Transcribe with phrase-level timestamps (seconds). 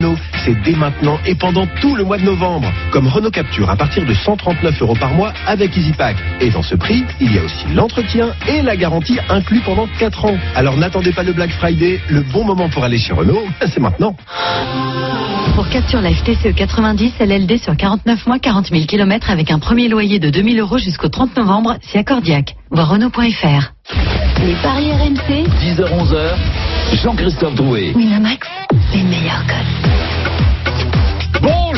[0.00, 2.72] Renault, c'est dès maintenant et pendant tout le mois de novembre.
[2.92, 6.16] Comme Renault Capture à partir de 139 euros par mois avec EasyPack.
[6.40, 10.24] Et dans ce prix, il y a aussi l'entretien et la garantie inclus pendant 4
[10.26, 10.38] ans.
[10.54, 14.14] Alors n'attendez pas le Black Friday, le bon moment pour aller chez Renault, c'est maintenant.
[15.56, 19.88] Pour Capture Life TCE 90, LLD sur 49 mois, 40 000 km avec un premier
[19.88, 22.54] loyer de 2000 euros jusqu'au 30 novembre, c'est accordiaque.
[22.70, 23.72] Voir Renault.fr.
[24.44, 26.36] Les paris RMC, 10h-11h,
[26.94, 27.92] Jean-Christophe Drouet.
[27.94, 28.48] Winamax,
[28.94, 29.97] les meilleurs codes.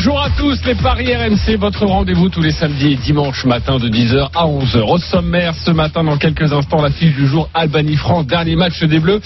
[0.02, 3.86] Bonjour à tous, les Paris RMC, votre rendez-vous tous les samedis et dimanches matin de
[3.86, 4.80] 10h à 11h.
[4.80, 8.98] Au sommaire, ce matin, dans quelques instants, la fiche du jour Albanie-France, dernier match des
[8.98, 9.20] Bleus.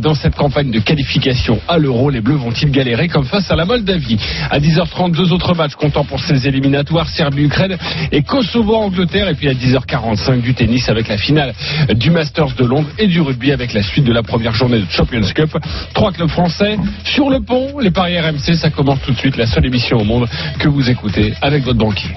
[0.00, 3.64] Dans cette campagne de qualification à l'Euro, les Bleus vont-ils galérer comme face à la
[3.64, 4.18] Moldavie?
[4.52, 7.76] À 10h30, deux autres matchs comptant pour ces éliminatoires, Serbie-Ukraine
[8.12, 9.30] et Kosovo-Angleterre.
[9.30, 11.54] Et puis à 10h45, du tennis avec la finale
[11.96, 14.86] du Masters de Londres et du rugby avec la suite de la première journée de
[14.90, 15.58] Champions Cup.
[15.92, 19.46] Trois clubs français sur le pont, les Paris RMC, ça commence tout de suite, la
[19.46, 20.19] seule émission au monde
[20.58, 22.10] que vous écoutez avec votre banquier.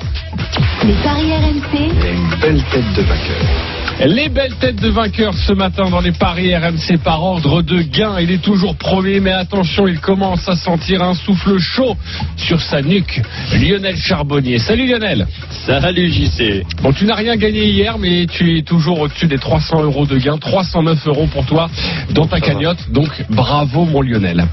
[0.84, 3.83] Les paris RMC, Une belle tête de vainqueur.
[4.06, 8.20] Les belles têtes de vainqueurs ce matin dans les paris RMC par ordre de gain.
[8.20, 11.96] Il est toujours premier, mais attention, il commence à sentir un souffle chaud
[12.36, 13.22] sur sa nuque.
[13.54, 14.60] Lionel Charbonnier.
[14.60, 15.26] Salut Lionel.
[15.66, 16.66] Salut JC.
[16.82, 20.18] Bon, tu n'as rien gagné hier, mais tu es toujours au-dessus des 300 euros de
[20.18, 20.38] gain.
[20.38, 21.70] 309 euros pour toi
[22.10, 22.92] dans ta cagnotte.
[22.92, 24.44] Donc, bravo mon Lionel.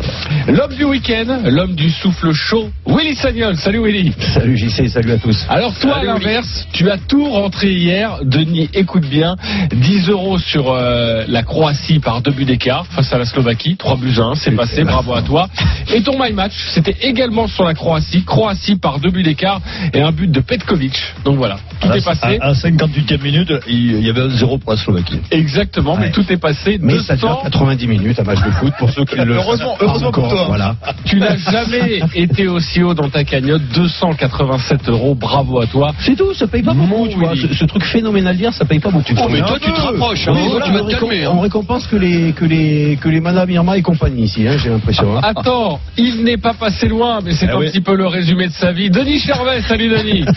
[0.47, 3.57] L'homme du week-end, l'homme du souffle chaud, Willy Sagnol.
[3.57, 4.13] Salut Willy.
[4.33, 5.45] Salut JC, salut à tous.
[5.49, 8.19] Alors toi, à l'inverse, tu as tout rentré hier.
[8.23, 9.35] Denis, écoute bien.
[9.73, 13.77] 10 euros sur euh, la Croatie par deux buts d'écart face à la Slovaquie.
[13.77, 15.49] 3 buts à 1, c'est passé, bravo à toi.
[15.93, 18.25] Et ton my match, c'était également sur la Croatie.
[18.25, 19.61] Croatie par deux buts d'écart
[19.93, 20.97] et un but de Petkovic.
[21.25, 22.39] Donc voilà, tout est passé.
[22.41, 25.21] À, 58e minute, il y avait un zéro pour la Slovaquie.
[25.31, 26.13] Exactement, mais Ouais.
[26.13, 26.79] tout est passé.
[26.81, 27.27] Mais ça 200.
[27.27, 30.33] dure 90 minutes, un match de foot, pour ceux qui le Heureusement- heureusement pour encore,
[30.37, 30.45] toi.
[30.49, 30.77] Voilà.
[31.05, 35.93] Tu n'as jamais été aussi haut dans ta cagnotte, 287 euros, bravo à toi.
[36.01, 37.35] C'est tout, ça paye pas beaucoup, tu vois.
[37.37, 39.15] Ce, ce truc phénoménal d'hier, ça paye pas beaucoup.
[39.23, 40.33] Oh, mais toi, tu te rapproches, hein.
[40.35, 41.31] Oui, Toi, voilà, tu vas on, te calmer, hein.
[41.35, 44.71] on récompense que les, que les, que les Madame Irma et compagnie ici, hein, j'ai
[44.71, 45.17] l'impression.
[45.17, 45.21] hein.
[45.23, 47.67] Attends, il n'est pas passé loin, mais c'est Ah un oui.
[47.71, 48.91] petit peu le résumé de sa vie.
[48.91, 50.25] Denis Charvet, salut Denis.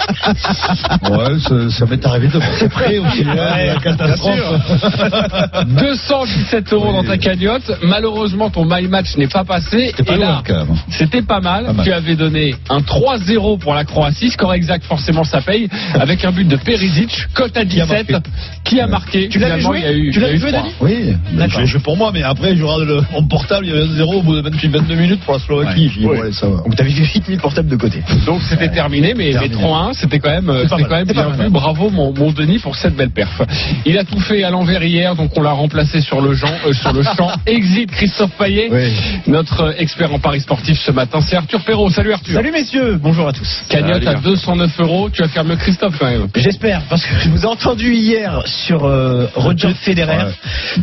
[1.10, 5.66] Ouais, ça, ça m'est arrivé de passer près aussi, hein, la catastrophe.
[5.68, 7.72] 217 euros dans ta cagnotte.
[7.84, 9.88] Malheureusement, ton my match n'est pas passé.
[9.92, 10.76] C'était pas Et loin, là, quand même.
[10.90, 11.66] c'était pas mal.
[11.66, 11.86] Pas mal.
[11.86, 14.30] Tu avais donné un 3-0 pour la Croatie.
[14.30, 15.68] Score exact, forcément, ça paye.
[15.94, 18.30] Avec un but de Perisic, cote à Qui a 17, marqué.
[18.74, 19.30] Qui a marqué.
[19.30, 20.52] Tu Finalement, joué il y a eu- Tu eu joué.
[20.52, 21.16] Denis Oui,
[21.50, 23.96] je, je pour moi, mais après, je regarde le, mon portable, il y avait un
[23.96, 25.92] zéro au bout de 28-22 minutes pour la Slovaquie.
[26.02, 26.20] Ouais.
[26.22, 26.58] ouais, ça va.
[26.64, 28.02] Donc t'avais vite mis le portable de côté.
[28.26, 29.56] Donc c'était terminé, mais, mais Terminé.
[29.64, 30.66] 3-1, c'était quand même, mal,
[31.06, 31.50] bien vu.
[31.50, 33.42] Bravo mon, mon Denis pour cette belle perf.
[33.86, 36.74] Il a tout fait à l'envers hier, donc on l'a remplacé sur le, champ, euh,
[36.74, 37.32] sur le champ.
[37.46, 38.92] Exit Christophe Payet, Oui.
[39.28, 41.20] notre euh, expert en paris sportif ce matin.
[41.22, 41.90] C'est Arthur Perrault.
[41.90, 42.34] Salut Arthur.
[42.36, 43.64] Salut messieurs, bonjour à tous.
[43.70, 45.10] Cagnotte à 209 euros.
[45.10, 46.28] Tu vas faire mieux Christophe quand même.
[46.36, 50.26] J'espère, parce que je vous ai entendu hier sur euh, Roger Federer.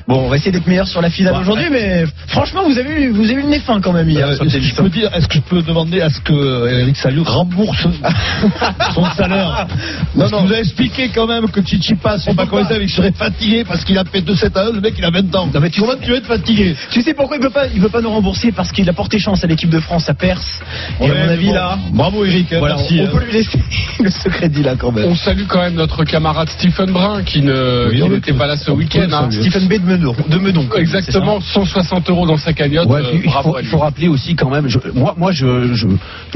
[0.06, 3.10] Bon, on va essayer d'être meilleur sur la finale aujourd'hui, mais franchement, vous avez eu,
[3.10, 4.26] vous avez eu le nez fin quand même hier.
[4.28, 6.80] Euh, est-ce que je peux dire, est-ce que je peux demander à ce que euh,
[6.82, 7.86] Eric Salur rembourse
[8.94, 9.66] son salaire?
[10.14, 10.42] Non, non.
[10.42, 13.97] vous avez expliqué quand même que Chichipas, c'est pas commencé avec serait fatigué parce qu'il
[13.98, 15.48] a fait 2-7 à 1, le mec il a 20 ans.
[15.52, 16.74] Non, mais tu Comment sais- tu veux être fatigué?
[16.91, 18.52] Tu sais pourquoi il veut pas, il veut pas nous rembourser?
[18.52, 20.60] Parce qu'il a porté chance à l'équipe de France à Perse.
[21.00, 23.00] Et Ouais, à mon avis bon, là, Bravo Eric, hein, voilà, merci.
[23.00, 23.10] on hein.
[23.12, 23.58] peut lui laisser
[24.00, 25.06] le secret dit là quand même.
[25.06, 27.52] On salue quand même notre camarade Stephen Brun qui ne
[27.91, 29.08] Oui, on le n'était pas là ce week-end.
[29.12, 29.28] hein.
[29.31, 30.66] Stephen B de Meudon, de Meudon.
[30.76, 32.88] Exactement, 160 euros dans sa cagnotte.
[32.88, 35.86] Ouais, euh, il, faut, il rappeler aussi quand même, je- moi, moi je, je,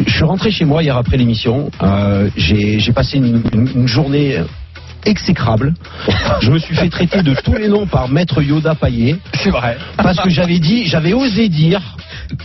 [0.06, 4.38] je suis rentré chez moi hier après l'émission, euh, j'ai passé une, une- une journée
[5.06, 5.74] exécrable.
[6.40, 9.16] Je me suis fait traiter de tous les noms par Maître Yoda Paillet.
[9.34, 9.76] C'est vrai.
[9.98, 11.80] Parce que j'avais dit, j'avais osé dire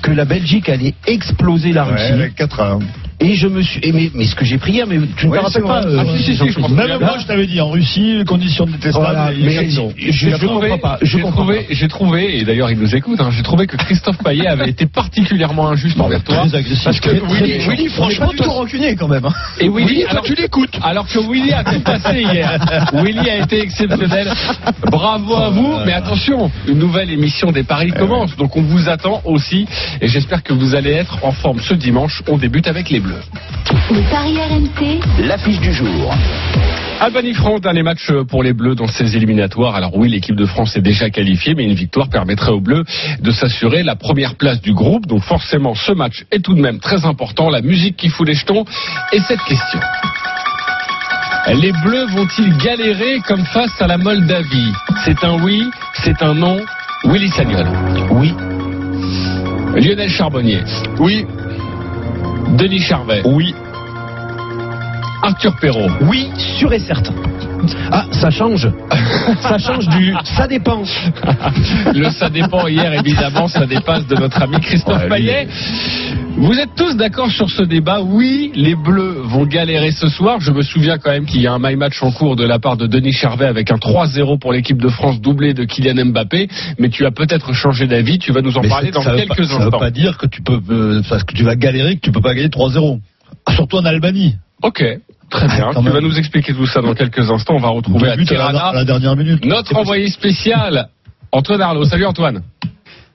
[0.02, 2.04] que la Belgique allait exploser la Russie.
[2.08, 2.80] Ouais, avec 4 ans.
[3.22, 3.80] Et je me suis.
[3.84, 5.84] et mais, mais ce que j'ai pris hier, mais tu ne Ouais, te rappelles pas
[5.86, 6.60] euh, Ah, si, si, si, je.
[6.74, 8.94] Même moi, je t'avais dit, en Russie, les conditions détestables.
[9.06, 10.98] Voilà, il y a mais je- je, je trouvé- comprends pas.
[11.02, 13.76] Je J'ai comprends trouvé, j'ai trouvé, et d'ailleurs il nous écoute, hein, j'ai trouvé que
[13.76, 16.46] Christophe Payet avait été particulièrement injuste envers toi.
[16.48, 16.84] Très agressif.
[16.86, 17.58] Parce que Willy.
[17.68, 19.26] Willy, franchement, toi- rancunier quand même.
[19.26, 19.34] hein.
[19.60, 20.80] et Willy, alors, tu l'écoutes.
[20.82, 22.58] alors que Willy a tout passé hier.
[22.94, 24.32] Willy a été exceptionnel.
[24.90, 25.76] Bravo à vous.
[25.86, 28.36] Mais attention, une nouvelle émission des paris commence.
[28.38, 29.68] Donc on vous attend aussi.
[30.02, 32.24] Et j'espère que vous allez être en forme ce dimanche.
[32.30, 33.09] On débute avec les Bleus.
[33.92, 36.14] Les paris RMC, L'affiche du jour.
[37.00, 39.76] Albanie-France, dernier match pour les Bleus dans ces éliminatoires.
[39.76, 42.84] Alors oui, l'équipe de France est déjà qualifiée, mais une victoire permettrait aux Bleus
[43.22, 45.08] de s'assurer la première place du groupe.
[45.08, 47.50] Donc forcément, ce match est tout de même très important.
[47.50, 48.66] La musique qui fout les jetons.
[49.14, 49.80] Et cette question.
[51.48, 54.72] Les Bleus vont-ils galérer comme face à la Moldavie
[55.06, 55.64] C'est un oui,
[56.04, 56.60] c'est un non.
[57.06, 57.66] Willy Sagnol.
[58.12, 58.34] Oui.
[59.76, 60.64] Lionel Charbonnier.
[61.00, 61.26] Oui.
[62.58, 63.22] Denis Charvet.
[63.26, 63.54] Oui.
[65.22, 65.90] Arthur Perrault.
[66.02, 67.14] Oui, sûr et certain.
[67.92, 68.70] Ah, ça change.
[69.42, 70.16] ça change du.
[70.24, 70.84] Ça dépend.
[71.94, 75.30] Le ça dépend hier, évidemment, ça dépasse de notre ami Christophe Ouais, lui.
[76.42, 80.40] Vous êtes tous d'accord sur ce débat Oui, les Bleus vont galérer ce soir.
[80.40, 82.60] Je me souviens quand même qu'il y a un my match en cours de la
[82.60, 86.48] part de Denis Charvet avec un 3-0 pour l'équipe de France doublé de Kylian Mbappé.
[86.78, 88.20] Mais tu as peut-être changé d'avis.
[88.20, 89.80] Tu vas nous en Mais parler dans ça veut quelques pas, Ça veut instants.
[89.80, 92.34] pas dire que tu peux, euh, parce que tu vas galérer, que tu peux pas
[92.34, 93.00] gagner 3-0.
[93.46, 94.36] Ah, Surtout en Albanie.
[94.64, 94.82] Ok,
[95.30, 95.68] très bien.
[95.68, 97.56] Ah, quand tu vas nous expliquer tout ça dans quelques instants.
[97.56, 99.44] On va retrouver Deux à buts à la, Tirana à la dernière minute.
[99.44, 100.88] notre envoyé spécial,
[101.34, 101.84] Antoine Arnaud.
[101.84, 102.44] Salut Antoine.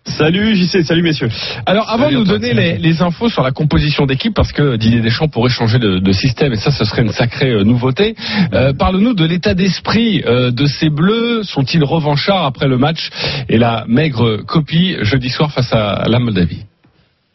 [0.06, 1.30] Salut JC, salut messieurs.
[1.64, 4.76] Alors avant Salut, de nous donner les, les infos sur la composition d'équipe, parce que
[4.76, 8.14] Didier Deschamps pourrait changer de, de système et ça ce serait une sacrée euh, nouveauté,
[8.52, 11.42] euh, parle-nous de l'état d'esprit euh, de ces Bleus.
[11.44, 13.10] Sont-ils revanchards après le match
[13.48, 16.64] et la maigre copie jeudi soir face à la Moldavie?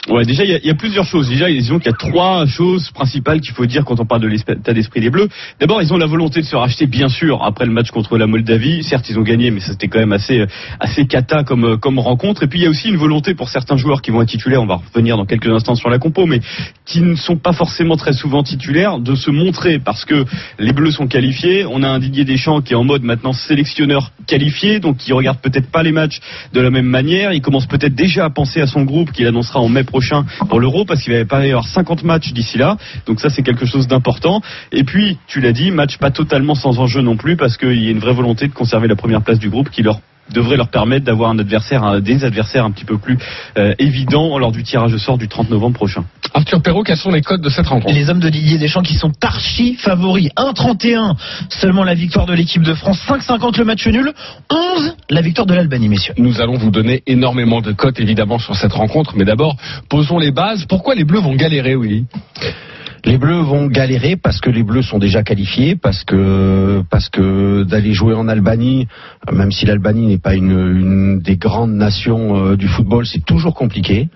[0.09, 1.29] Ouais, déjà il y, y a plusieurs choses.
[1.29, 4.27] Déjà, disons qu'il y a trois choses principales qu'il faut dire quand on parle de
[4.27, 5.29] l'état d'esprit des Bleus.
[5.59, 8.25] D'abord, ils ont la volonté de se racheter, bien sûr, après le match contre la
[8.25, 8.83] Moldavie.
[8.83, 10.45] Certes, ils ont gagné, mais c'était quand même assez
[10.79, 12.41] assez cata comme comme rencontre.
[12.41, 14.63] Et puis il y a aussi une volonté pour certains joueurs qui vont être titulaires.
[14.63, 16.41] On va revenir dans quelques instants sur la compo, mais
[16.85, 20.25] qui ne sont pas forcément très souvent titulaires, de se montrer parce que
[20.57, 21.65] les Bleus sont qualifiés.
[21.69, 25.37] On a un Didier Deschamps qui est en mode maintenant sélectionneur qualifié, donc qui regarde
[25.39, 26.19] peut-être pas les matchs
[26.51, 27.31] de la même manière.
[27.31, 29.98] Il commence peut-être déjà à penser à son groupe qu'il annoncera en mai prochain
[30.49, 32.77] pour l'Euro parce qu'il va pas y avoir 50 matchs d'ici là.
[33.05, 34.41] Donc ça c'est quelque chose d'important.
[34.71, 37.87] Et puis tu l'as dit, match pas totalement sans enjeu non plus parce qu'il y
[37.87, 39.99] a une vraie volonté de conserver la première place du groupe qui leur
[40.33, 43.17] devrait leur permettre d'avoir un adversaire, un- des adversaires un petit peu plus
[43.57, 46.03] euh, évidents lors du tirage au sort du 30 novembre prochain.
[46.33, 47.93] Arthur Perrault, quels sont les codes de cette rencontre?
[47.93, 50.29] Les hommes de Didier Deschamps qui sont archi favoris.
[50.37, 51.15] 1,31
[51.49, 52.99] seulement la victoire de l'équipe de France.
[53.07, 54.13] 5,50 le match nul.
[54.51, 56.13] 11 la victoire de l'Albanie, messieurs.
[56.17, 59.55] Nous allons vous donner énormément de cotes évidemment sur cette rencontre, mais d'abord
[59.89, 60.65] posons les bases.
[60.65, 62.05] Pourquoi les Bleus vont galérer, Willy
[63.05, 67.63] Les Bleus vont galérer parce que les Bleus sont déjà qualifiés, parce que parce que
[67.63, 68.87] d'aller jouer en Albanie,
[69.31, 74.09] même si l'Albanie n'est pas une, des grandes nations euh, du football, c'est toujours compliqué.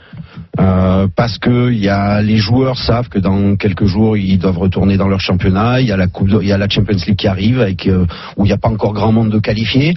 [0.59, 4.97] Euh, parce que y a les joueurs savent que dans quelques jours ils doivent retourner
[4.97, 5.79] dans leur championnat.
[5.81, 8.06] Il y a la coupe, il y a la Champions League qui arrive euh,
[8.38, 9.95] où il n'y a pas encore grand monde de qualifiés.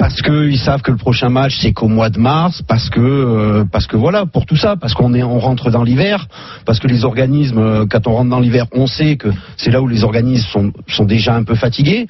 [0.00, 2.62] Parce que ils savent que le prochain match c'est qu'au mois de mars.
[2.66, 4.76] Parce que euh, parce que voilà pour tout ça.
[4.76, 6.26] Parce qu'on est on rentre dans l'hiver.
[6.64, 9.82] Parce que les organismes euh, quand on rentre dans l'hiver on sait que c'est là
[9.82, 12.06] où les organismes sont sont déjà un peu fatigués.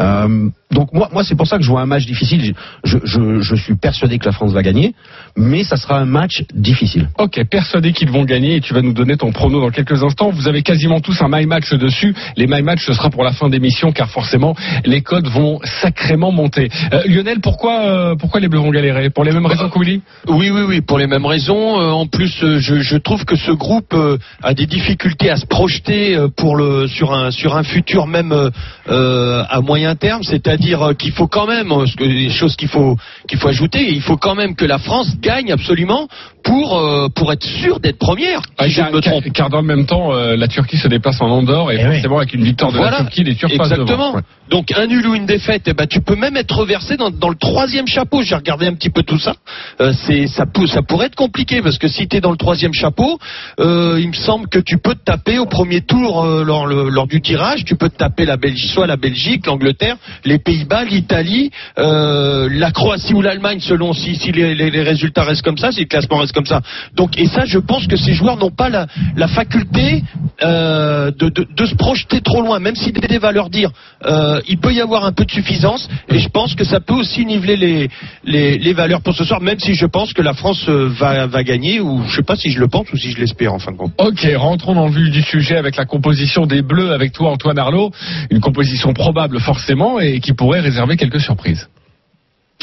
[0.00, 2.54] Euh, donc moi moi c'est pour ça que je vois un match difficile.
[2.84, 4.94] Je, je, je suis persuadé que la France va gagner,
[5.36, 7.08] mais ça sera un match difficile.
[7.18, 10.30] Ok, persuadé qu'ils vont gagner et tu vas nous donner ton prono dans quelques instants.
[10.30, 12.14] Vous avez quasiment tous un my match dessus.
[12.36, 14.54] Les my match ce sera pour la fin d'émission car forcément
[14.84, 16.68] les codes vont sacrément monter.
[16.92, 20.02] Euh, Lionel, pourquoi euh, pourquoi les Bleus vont galérer Pour les mêmes raisons que Willy
[20.28, 21.80] Oui, oui, oui, pour les mêmes raisons.
[21.80, 25.36] Euh, en plus, euh, je, je trouve que ce groupe euh, a des difficultés à
[25.36, 28.50] se projeter euh, pour le sur un sur un futur même euh,
[28.88, 30.22] euh, à moyen terme.
[30.22, 32.96] C'est-à-dire euh, qu'il faut quand même, euh, des choses qu'il faut
[33.28, 36.08] qu'il faut ajouter, il faut quand même que la France gagne absolument
[36.42, 38.40] pour euh, pour être sûr d'être première.
[38.62, 39.24] Si je car, ne me trompe.
[39.24, 41.86] car- car dans le même temps, euh, la Turquie se déplace en Andorre et Eh
[41.86, 41.92] oui.
[41.94, 42.98] forcément avec une victoire de Voilà.
[42.98, 43.82] la Turquie, les Turcs passent devant.
[43.82, 44.14] Exactement.
[44.14, 44.22] Ouais.
[44.50, 47.30] Donc un nul ou une défaite, eh ben, tu peux même être reversé dans, dans
[47.30, 48.22] le troisième chapeau.
[48.22, 49.34] J'ai regardé un petit peu tout ça.
[49.80, 52.74] Euh, c'est ça, ça pourrait être compliqué parce que si tu es dans le troisième
[52.74, 53.18] chapeau,
[53.58, 57.20] il me semble que tu peux te taper au premier tour lors, le- lors du
[57.20, 57.64] tirage.
[57.64, 62.70] Tu peux te taper la Belgique, soit la Belgique, l'Angleterre, les Pays-Bas, l'Italie, euh, la
[62.70, 65.86] Croatie ou l'Allemagne, selon si, si les, les- les résultats restent comme ça, si le
[65.86, 66.60] classement reste comme ça.
[66.94, 70.02] Donc et ça, je pense que ces joueurs n'ont pas la, la faculté
[70.42, 73.70] euh, de, de, de se projeter trop loin, même si Dédé va leur dire,
[74.06, 76.94] euh, il peut y avoir un peu de suffisance, et je pense que ça peut
[76.94, 77.88] aussi niveler les,
[78.24, 81.26] les, les valeurs pour ce soir, même si je pense que la France euh, va,
[81.26, 83.58] va gagner, ou je sais pas si je le pense ou si je l'espère en
[83.58, 83.92] fin de compte.
[83.98, 87.58] Ok, rentrons dans le vif du sujet avec la composition des Bleus avec toi Antoine
[87.58, 87.90] Arlot.
[88.30, 91.68] Une composition probable forcément et qui pourrait réserver quelques surprises.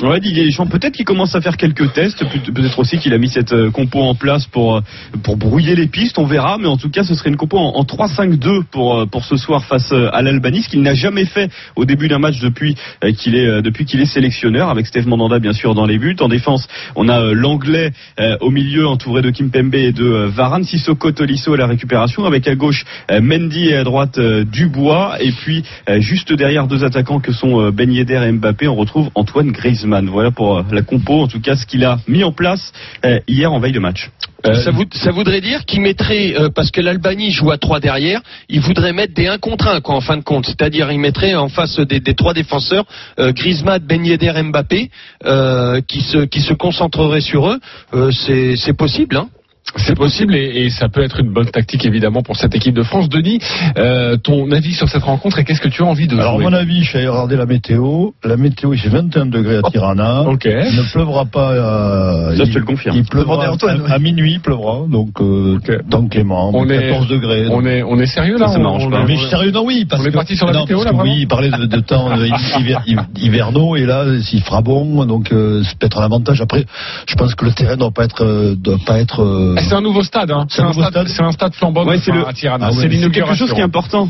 [0.01, 3.19] Ouais, Didier Deschamps, peut-être qu'il commence à faire quelques tests, peut- peut-être aussi qu'il a
[3.19, 4.81] mis cette euh, compo en place pour euh,
[5.21, 7.75] pour brouiller les pistes, on verra, mais en tout cas, ce serait une compo en,
[7.75, 11.51] en 3-5-2 pour euh, pour ce soir face à l'Albanie, ce qu'il n'a jamais fait
[11.75, 12.75] au début d'un match depuis
[13.19, 16.15] qu'il est depuis qu'il est sélectionneur, avec Steve Mandanda bien sûr dans les buts.
[16.19, 17.91] En défense, on a l'anglais
[18.39, 22.55] au milieu entouré de Kimpembe et de Varane, Sissoko, Tolisso à la récupération, avec à
[22.55, 25.63] gauche Mendy et à droite Dubois, et puis
[25.99, 29.90] juste derrière deux attaquants que sont Ben Yedder et Mbappé, on retrouve Antoine Griezmann.
[29.99, 32.71] Voilà pour euh, la compo, en tout cas ce qu'il a mis en place
[33.05, 34.09] euh, hier en veille de match.
[34.47, 37.79] Euh, ça, voud- ça voudrait dire qu'il mettrait, euh, parce que l'Albanie joue à 3
[37.79, 40.45] derrière, il voudrait mettre des 1 contre 1 quoi, en fin de compte.
[40.47, 42.85] C'est-à-dire il mettrait en face des, des trois défenseurs
[43.19, 44.89] euh, Griezmann, Ben Yedder, Mbappé,
[45.25, 47.59] euh, qui, se, qui se concentreraient sur eux.
[47.93, 49.29] Euh, c'est c'est possible, hein
[49.77, 52.83] C'est possible et, et ça peut être une bonne tactique évidemment pour cette équipe de
[52.83, 53.09] France.
[53.09, 53.39] Denis,
[53.77, 56.43] euh, ton avis sur cette rencontre et qu'est-ce que tu as envie de Alors, jouer
[56.45, 58.09] mon avis, je suis allé regarder la météo.
[58.23, 60.21] La météo, il fait 21 degrés à Tirana.
[60.23, 60.45] Ok.
[60.45, 61.51] Il ne pleuvra pas.
[61.51, 62.95] euh, Ça, je il- te le confirme.
[62.97, 64.81] Il pleuvra Antoine, à, à minuit, il pleuvra.
[64.89, 65.57] Donc, euh,
[65.89, 66.51] temps clément.
[66.53, 67.47] On est- 14 degrés.
[67.49, 69.05] On est, on est sérieux là Ça, ça On- pas.
[69.07, 69.85] Mais sérieux, non, oui.
[69.89, 72.09] Parce On est parti sur la non, météo, là, Oui, il parlait de, de temps
[72.15, 76.41] hiver- hiver- hivernaux, et là, s'il fera bon, donc euh, c'est peut-être un avantage.
[76.41, 76.65] Après,
[77.07, 78.23] je pense que le terrain ne doit pas être.
[78.23, 80.45] euh, doit pas être euh, C'est un nouveau stade, hein.
[80.49, 82.67] C'est un stade, stade flambant Ouais, le- à Tirana.
[82.67, 84.09] Ah ouais, c'est quelque chose qui est important.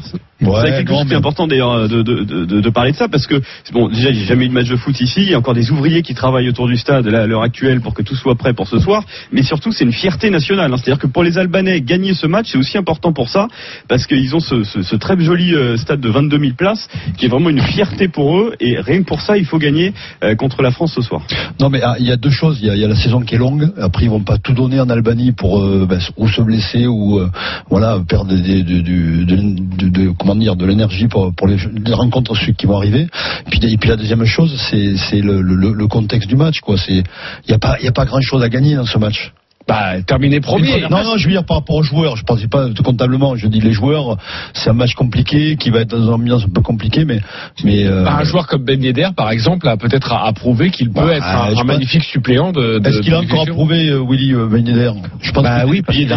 [0.50, 3.08] Ouais, c'est quelque chose qui est important d'ailleurs de, de, de, de- parler de ça
[3.10, 3.42] parce que
[3.74, 5.72] bon déjà j'ai jamais eu de match de foot ici, il y a encore des
[5.72, 8.54] ouvriers qui travaillent autour du stade là, à l'heure actuelle pour que tout soit prêt
[8.54, 10.72] pour ce soir, mais surtout c'est une fierté nationale.
[10.74, 10.78] hein.
[10.78, 13.48] C'est-à-dire que pour les Albanais gagner ce match c'est aussi important pour ça
[13.88, 17.26] parce qu'ils ont ce, ce, ce très joli euh, stade de 22 000 places qui
[17.26, 19.94] est vraiment une fierté pour eux et rien que pour ça il faut gagner
[20.24, 21.22] euh, contre la France ce soir.
[21.60, 22.60] Non, mais ah, il y a deux choses.
[22.62, 23.70] Il y y a la saison qui est longue.
[23.80, 27.20] Après, ils vont pas tout donner en Albanie pour euh, ben, ou se blesser ou
[27.20, 27.30] euh,
[27.70, 31.58] voilà perdre des, des- du- de, de- de- comment de l'énergie pour, pour les,
[31.94, 33.08] rencontres qui vont arriver.
[33.48, 36.60] Et puis, puis la deuxième chose, c'est le, le, le contexte du match.
[36.62, 36.76] Quoi.
[36.88, 37.04] Il
[37.48, 39.32] y a pas y a pas grand chose à gagner dans ce match.
[39.68, 40.82] Bah, terminé premier.
[40.90, 42.16] Non, non, je veux dire par rapport aux joueurs.
[42.18, 43.36] Je pensais pas comptablement.
[43.36, 44.18] Je dis les joueurs.
[44.54, 47.20] C'est un match compliqué qui va être dans une ambiance un peu compliquée, mais
[47.64, 50.72] mais euh, Bah, un joueur comme Ben Yedder, par exemple, a peut-être à, à prouver
[50.72, 52.80] qu'il peut Bah, être un, magnifique suppléant de.
[52.80, 53.50] de Est-ce qu'il a encore Giroud.
[53.50, 54.92] approuvé euh, Willy euh, Ben Yedder?
[55.22, 56.10] Je pense Bah que oui, parce qu'il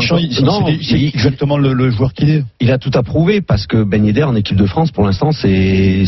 [0.82, 2.42] c'est- exactement le, le joueur qu'il est.
[2.60, 6.04] il a tout approuvé parce que Ben Yedder en équipe de France pour l'instant c'est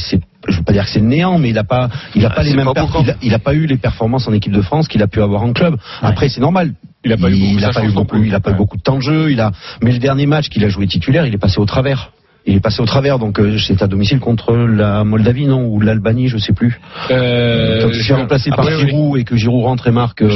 [0.49, 2.35] je veux pas dire que c'est le néant mais il a pas il a Ah,
[2.37, 3.02] pas les mêmes pas per- beaucoup.
[3.02, 5.21] il, a, il a pas eu les performances en équipe de France qu'il a pu
[5.23, 5.76] avoir en club.
[6.02, 6.73] Après c'est normal.
[7.07, 8.27] Il a pas eu beaucoup il a pas eu beaucoup plus.
[8.27, 8.59] il a pas eu Ouais.
[8.59, 11.25] beaucoup de temps de jeu, il a mais le dernier match qu'il a joué titulaire,
[11.27, 12.11] il est passé au travers.
[12.49, 15.81] Il est passé au travers, donc euh, c'est à domicile contre la Moldavie, non, ou
[15.81, 16.79] l'Albanie, je sais plus.
[17.11, 18.87] Euh, Quand je- est remplacé Ah, par oui, oui.
[18.89, 20.23] Giroud et que Giroud rentre et marque.
[20.23, 20.29] euh,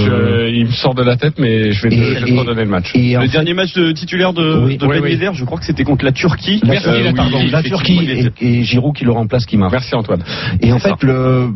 [0.49, 2.39] Je- il me sort de la tête, mais je vais te, Et- je vais te
[2.41, 2.91] redonner le match.
[2.97, 4.77] et Le fait, dernier match de titulaire de, Oui.
[4.77, 5.11] de Oui, Ben oui.
[5.12, 6.59] Yedder, je crois que c'était contre la Turquie.
[6.65, 9.47] la, Merci, Euh, la- oui, pardon, la effectivement, Turquie et, et Giroud qui le remplace,
[9.47, 9.71] qui marque.
[9.73, 10.25] Merci Antoine.
[10.62, 11.50] Et en fait, le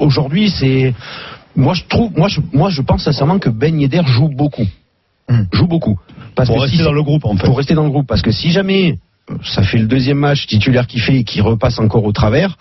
[0.00, 0.94] aujourd'hui, c'est
[1.56, 4.66] moi je trouve, moi je, moi je pense sincèrement que Ben Yedder joue beaucoup,
[5.28, 5.44] Hmm.
[5.52, 5.98] joue beaucoup.
[6.34, 7.46] Parce Pour que rester si dans le groupe, en fait.
[7.46, 8.98] pour rester dans le groupe, parce que si jamais
[9.44, 12.56] ça fait le deuxième match titulaire qu'il fait et qui repasse encore au travers,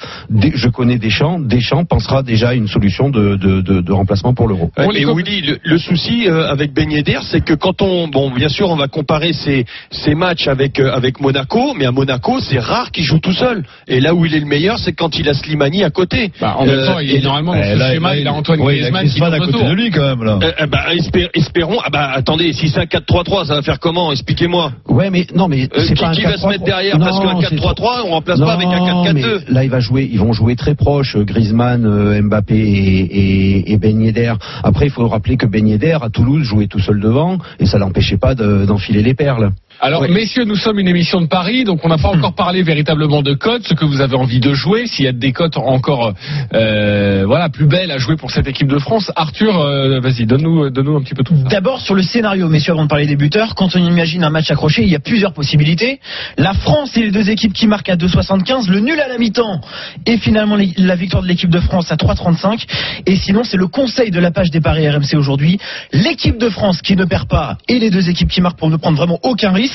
[0.54, 4.48] je connais Deschamps, Deschamps pensera déjà à une solution de, de, de, de remplacement pour
[4.48, 4.72] l'Euro.
[4.78, 8.30] Ouais, mais Willy, le, le souci euh, avec Ben Yedder, c'est que quand on, bon,
[8.32, 12.40] bien sûr, on va comparer ces, ces matchs avec euh, avec Monaco, mais à Monaco,
[12.40, 13.64] c'est rare qu'il joue tout seul.
[13.88, 16.32] Et là où il est le meilleur, c'est quand il a Slimani à côté.
[16.40, 18.18] Bah, en même Euh, temps, il est et- normalement dans Eh, ce là, schéma, là,
[18.18, 20.40] il a Antoine ouais, Griezmann qui Griezmann à côté de lui quand même là.
[20.44, 21.80] Euh, euh, bah, espé- espérons.
[21.84, 24.12] Ah bah attendez, si c'est un 4-3-3, ça va faire comment?
[24.12, 24.74] Expliquez-moi.
[24.88, 26.51] Ouais, mais non, mais Euh, c'est qui pas un qui va se 4-3-3.
[26.52, 29.14] Mettre derrière Parce Non, qu'un c'est 4-3-3, on remplace Non, pas avec un 4-4-2.
[29.48, 33.00] mais Là, il va jouer, ils vont jouer très proches, euh, Griezmann, euh, Mbappé et,
[33.20, 34.34] et, et Ben Yedder.
[34.64, 37.78] Après, il faut rappeler que Ben Yedder, à Toulouse, jouait tout seul devant, et ça
[37.78, 39.52] l'empêchait pas de- d'enfiler les perles.
[39.84, 43.24] Alors, messieurs, nous sommes une émission de Paris, donc on n'a pas encore parlé véritablement
[43.24, 46.14] de cotes, ce que vous avez envie de jouer, s'il y a des cotes encore,
[46.54, 49.12] euh, voilà, plus belles à jouer pour cette équipe de France.
[49.16, 51.34] Arthur, euh, vas-y, donne-nous, donne-nous un petit peu tout.
[51.50, 54.52] D'abord sur le scénario, messieurs, avant de parler des buteurs, quand on imagine un match
[54.52, 56.00] accroché, il y a plusieurs possibilités.
[56.38, 59.62] La France et les deux équipes qui marquent à 2,75, le nul à la mi-temps
[60.06, 62.66] et finalement la victoire de l'équipe de France à 3,35.
[63.08, 65.58] Et sinon, c'est le conseil de la page des paris RMC aujourd'hui.
[65.92, 68.78] L'équipe de France qui ne perd pas et les deux équipes qui marquent pour ne
[68.78, 69.71] prendre vraiment aucun risque.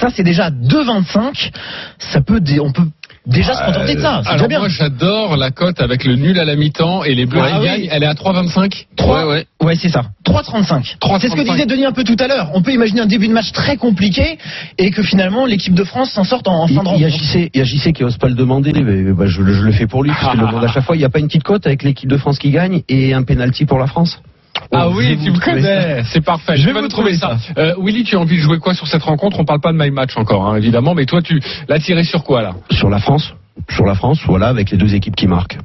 [0.00, 1.50] Ça, c'est déjà à 2,25.
[1.98, 2.82] Ça peut, dé- on peut
[3.26, 4.20] déjà se contenter de ça.
[4.24, 4.58] C'est déjà Alors bien.
[4.58, 7.58] moi, j'adore la cote avec le nul à la mi-temps et les Bleus Ah qui
[7.60, 7.64] oui.
[7.66, 7.88] gagnent.
[7.90, 8.86] Elle est à 3,25.
[8.96, 9.46] 3, Ouais, ouais.
[9.62, 10.02] ouais, c'est ça.
[10.24, 10.96] 3,35.
[11.00, 11.20] 3,35.
[11.20, 12.50] C'est ce que disait Denis un peu tout à l'heure.
[12.54, 14.38] On peut imaginer un début de match très compliqué
[14.78, 17.08] et que finalement l'équipe de France s'en sorte en, fin de il y a rencontre.
[17.24, 19.62] JC, il y a JC qui ose pas le demander, mais bah, je, le- je
[19.62, 20.96] le fais pour lui, parce qu'il le demande à chaque fois.
[20.96, 23.22] Il n'y a pas une petite cote avec l'équipe de France qui gagne et un
[23.22, 24.20] penalty pour la France?
[24.70, 26.02] Ah Oh, oui, tu me connais.
[26.04, 26.56] C'est parfait.
[26.56, 27.36] Je vais vous trouver ça.
[27.58, 29.38] Euh, Willy, tu as envie de jouer quoi sur cette rencontre?
[29.40, 32.24] On parle pas de my match encore, hein, évidemment, mais toi, tu l'as tiré sur
[32.24, 32.54] quoi là?
[32.70, 33.34] Sur la France
[33.70, 35.58] Sur la France, voilà, avec les deux équipes qui marquent.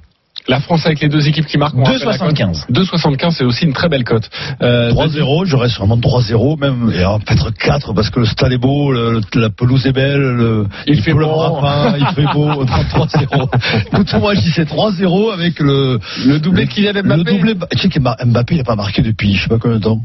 [0.48, 1.76] La France avec les deux équipes qui marquent.
[1.76, 2.34] on rappelle la cote.
[2.34, 2.72] 2,75.
[2.72, 4.30] 2,75, c'est aussi une très belle cote.
[4.62, 8.58] Euh, 3-0, je reste vraiment 3-0 même, et peut-être 4 parce que le stade est
[8.58, 11.62] beau, le- la pelouse est belle, le, Il fait pleuvra bon.
[11.62, 13.50] pas, il fait beau, 3-0.
[13.92, 17.18] Écoute, moi je dis c'est 3-0 avec le, Le doublé de Kylian Mbappé.
[17.18, 19.78] le doublé, tu sais que Mbappé il a pas marqué depuis je sais pas combien
[19.80, 20.02] de temps.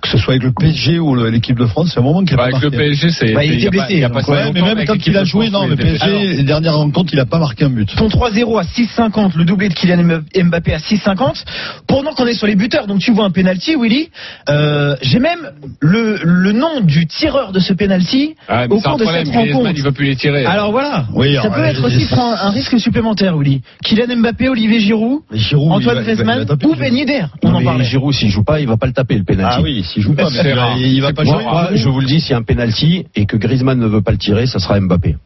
[0.00, 2.36] Que ce soit avec le PSG ou l'équipe de France, c'est un moment qu'il a
[2.36, 2.70] Bah, pas avec le.
[2.70, 3.32] PSG, c'est.
[3.32, 5.24] Bah, il a était pas- blessé, a pas Ouais, longtemps mais même quand il a
[5.24, 5.74] joué, France, non, le.
[5.76, 7.92] PSG, les dernières rencontres, il a pas marqué un but.
[7.96, 10.04] Ton 3-0 à 6,50, le doublé de Kylian
[10.44, 11.44] Mbappé à 6,50.
[11.88, 14.10] Pendant qu'on est sur les buteurs, donc tu vois un penalty, Willy.
[14.48, 18.86] Euh, J'ai même le, le nom du tireur de ce penalty Ah, mais au c'est
[18.86, 19.24] un cours de problème.
[19.26, 19.78] cette Griezmann, rencontre.
[19.78, 20.44] il veut plus les tirer.
[20.46, 23.60] Alors voilà, Oui, ça alors, peut être aussi un, un risque supplémentaire, Willy.
[23.84, 26.74] Kylian Mbappé, Olivier Giroud, Giroud, Antoine Griezmann ou.
[26.76, 27.24] Ben Yedder.
[27.42, 27.84] On en mais parlait.
[27.84, 29.79] Giroud, s'il joue pas, il va pas le taper le penalty.
[29.84, 30.76] S'il joue pas, mais C'est rare.
[30.76, 31.44] il, il va pas Moi, jouer.
[31.44, 34.02] moi, je vous le dis, s'il y a un penalty et que Griezmann ne veut
[34.02, 35.16] pas le tirer, ça sera Mbappé.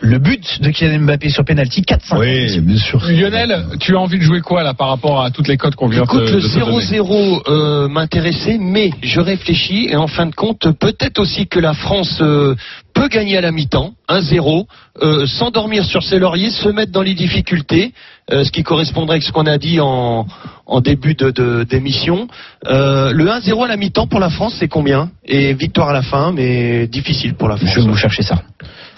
[0.00, 2.18] Le but de Kylian Mbappé sur penalty 4-5.
[2.18, 3.00] Oui, bien sûr.
[3.10, 5.88] Lionel, tu as envie de jouer quoi là par rapport à toutes les codes qu'on
[5.88, 10.06] vient Écoute, de, le de te donner 0-0 euh, m'intéressait, mais je réfléchis et en
[10.06, 12.54] fin de compte, peut-être aussi que la France euh,
[12.94, 14.66] peut gagner à la mi-temps, 1-0,
[15.02, 17.92] euh, s'endormir sur ses lauriers, se mettre dans les difficultés,
[18.32, 20.26] euh, ce qui correspondrait avec ce qu'on a dit en,
[20.66, 22.28] en début de- d'émission.
[22.66, 25.10] Euh, le 1-0 à la mi-temps pour la France, c'est combien?
[25.26, 27.70] Et victoire à la fin, mais difficile pour la France.
[27.74, 28.42] Je vais vous chercher ça.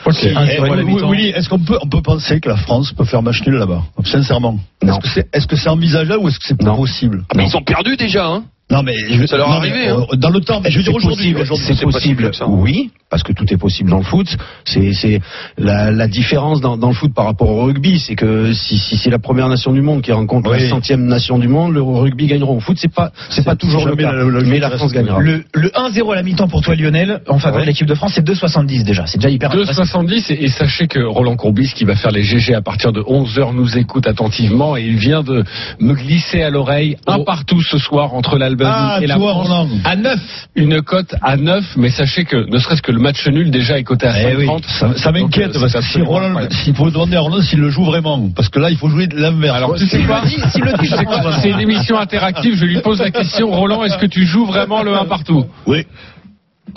[0.07, 0.17] Ok.
[0.25, 0.61] Eh,
[1.05, 3.83] oui, est-ce qu'on peut, on peut penser que la France peut faire match nul là-bas
[4.05, 4.59] Sincèrement?
[4.83, 6.77] Est-ce que c'est est -ce c'est envisageable ou est-ce que c'est Non.
[6.77, 7.25] possible?
[7.35, 10.07] Mais ils ont perdu déjà, hein Non, mais je, Ça leur mais, arrivé, hein.
[10.13, 11.35] euh, Dans le temps, mais je veux dire aujourd'hui.
[11.37, 14.29] C'est c'est pas si possible, oui, parce que tout est possible dans le foot.
[14.65, 15.21] C'est c'est
[15.59, 18.97] la, la différence dans, dans le foot par rapport au rugby, c'est que si, si
[18.97, 20.61] c'est la première nation du monde qui rencontre Oui.
[20.63, 22.57] la centième nation du monde, le rugby gagneront.
[22.57, 25.19] Au foot, c'est pas c'est pas toujours le cas, la- la- mais la- France gagnera.
[25.21, 27.63] Le, le 1-0 à la mi-temps pour toi Lionel en faveur Ouais.
[27.63, 29.07] de l'équipe de France c'est 2,70 déjà.
[29.07, 30.03] C'est déjà hyper intéressant.
[30.05, 33.01] 2,70 et, et sachez que Roland Courbis qui va faire les GG à partir de
[33.03, 35.43] 11h nous écoute attentivement et il vient de
[35.81, 37.25] me glisser à l'oreille un Oh.
[37.25, 39.69] partout ce soir entre l'Albanie Ah, et la France Roland.
[39.85, 40.19] à 9
[40.55, 43.83] une cote à 9 mais sachez que ne serait-ce que le match nul déjà est
[43.85, 47.17] coté à Eh oui, 5,30 ça, m'inquiète euh, parce que si Roland, s'il faut demander
[47.17, 49.57] à Roland s'il le joue vraiment, parce que là il faut jouer de l'inverse.
[49.57, 51.33] Alors tu sais quoi le.
[51.43, 54.83] C'est une émission interactive, je lui pose la question Roland, est-ce que tu joues vraiment
[54.83, 55.45] le 1 partout?
[55.67, 55.85] Oui.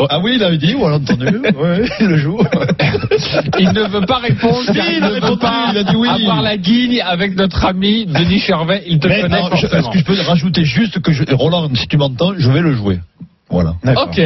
[0.10, 1.28] Ah oui, il avait dit, on l'a entendu.
[1.28, 2.40] oui, il le joue.
[3.60, 6.08] Il ne veut pas répondre Si, il ne veut répondu, pas il a dit oui.
[6.10, 9.80] avoir la guigne avec notre ami Denis Chervet, il te Mais connaît non, je- forcément.
[9.82, 12.74] est-ce que je peux rajouter juste que je, Roland, si tu m'entends, je vais le
[12.74, 13.00] jouer.
[13.52, 13.76] Voilà.
[13.98, 14.20] Ok.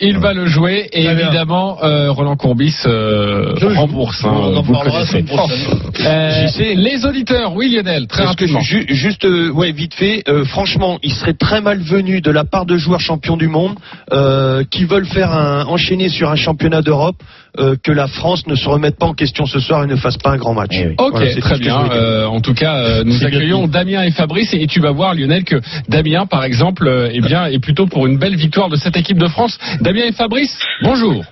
[0.00, 4.24] Il va le jouer et évidemment euh, Roland Courbis euh, rembourse.
[4.24, 5.24] hein, On en vous le parlera connaissez.
[5.24, 5.58] prochaine.
[6.06, 8.60] Euh, les auditeurs, oui Lionel, très rapidement.
[8.60, 12.64] ju- juste, euh, ouais, vite fait, euh, franchement, il serait très malvenu de la part
[12.64, 13.74] de joueurs champions du monde
[14.12, 17.16] euh, qui veulent faire un, enchaîner sur un championnat d'Europe
[17.58, 20.16] euh, que la France ne se remette pas en question ce soir et ne fasse
[20.18, 20.70] pas un grand match.
[20.72, 20.94] Eh oui.
[20.98, 21.88] Ok, Voilà, c'est très bien.
[21.90, 23.66] Euh, en tout cas, euh, nous bien accueillons.
[23.66, 27.20] Damien et Fabrice et, et tu vas voir Lionel que Damien, par exemple, euh, eh
[27.20, 29.58] bien, est plutôt pour une belle victoire de cette équipe de France.
[29.80, 31.24] Damien et Fabrice, bonjour.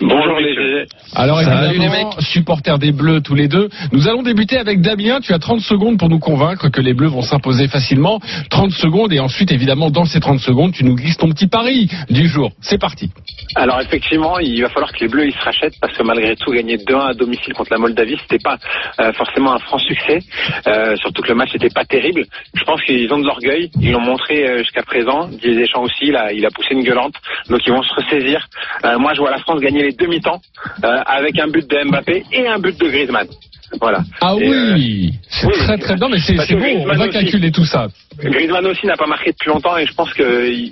[0.00, 0.86] Bonjour les GG.
[1.14, 3.68] Alors Salut, évidemment, supporters des Bleus tous les deux.
[3.92, 5.20] Nous allons débuter avec Damien.
[5.20, 8.18] Tu as 30 secondes pour nous convaincre que les Bleus vont s'imposer facilement.
[8.48, 11.88] 30 secondes et ensuite évidemment dans ces 30 secondes, tu nous glisses ton petit pari
[12.08, 12.52] du jour.
[12.62, 13.10] C'est parti.
[13.56, 16.50] Alors effectivement, il va falloir que les Bleus ils se rachètent parce que malgré tout
[16.50, 18.56] gagner 2-1 à domicile contre la Moldavie, c'était pas
[19.00, 20.20] euh, forcément un franc succès.
[20.66, 22.24] Euh, surtout que le match n'était pas terrible.
[22.54, 23.70] Je pense qu'ils ont de l'orgueil.
[23.80, 25.28] Ils l'ont montré euh, jusqu'à présent.
[25.28, 27.14] Didier Deschamps aussi, il a, il a poussé une gueulante.
[27.48, 28.46] Donc ils vont se ressaisir.
[28.84, 30.40] Euh, moi, je vois la France gagner les demi-temps
[30.84, 33.26] euh, avec un but de Mbappé et un but de Griezmann.
[33.80, 34.00] Voilà.
[34.20, 36.82] Ah Et, euh, oui, c'est oui, très très bien, mais c'est bon.
[36.82, 37.10] On va aussi.
[37.10, 37.86] calculer tout ça.
[38.22, 40.24] Griezmann aussi n'a pas marqué depuis longtemps et je pense qu'ils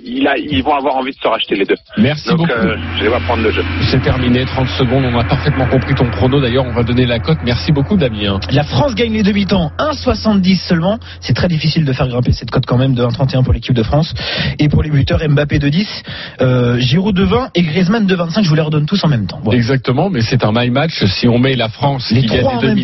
[0.05, 1.75] ils vont avoir envie de se racheter les deux.
[1.97, 2.51] Merci Donc beaucoup.
[2.51, 3.63] euh, je les vois prendre le jeu.
[3.89, 6.41] C'est terminé, 30 secondes, on a parfaitement compris ton prono.
[6.41, 7.37] D'ailleurs, on va donner la cote.
[7.43, 8.39] Merci beaucoup, Damien.
[8.51, 10.99] La France gagne les demi-temps 1,70 seulement.
[11.21, 13.83] C'est très difficile de faire grimper cette cote quand même de 1,31 pour l'équipe de
[13.83, 14.13] France.
[14.59, 16.03] Et pour les buteurs, Mbappé de 10,
[16.41, 18.43] euh, Giroud de 20 et Griezmann de 25.
[18.43, 19.39] Je vous les redonne tous en même temps.
[19.43, 19.57] Voilà.
[19.57, 21.03] Exactement, mais c'est un my match.
[21.05, 22.83] Si on met la France Les qui gagne les même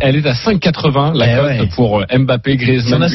[0.00, 1.68] elle est à 5,80 la Eh cote ouais.
[1.76, 3.08] pour euh, Mbappé, Griezmann,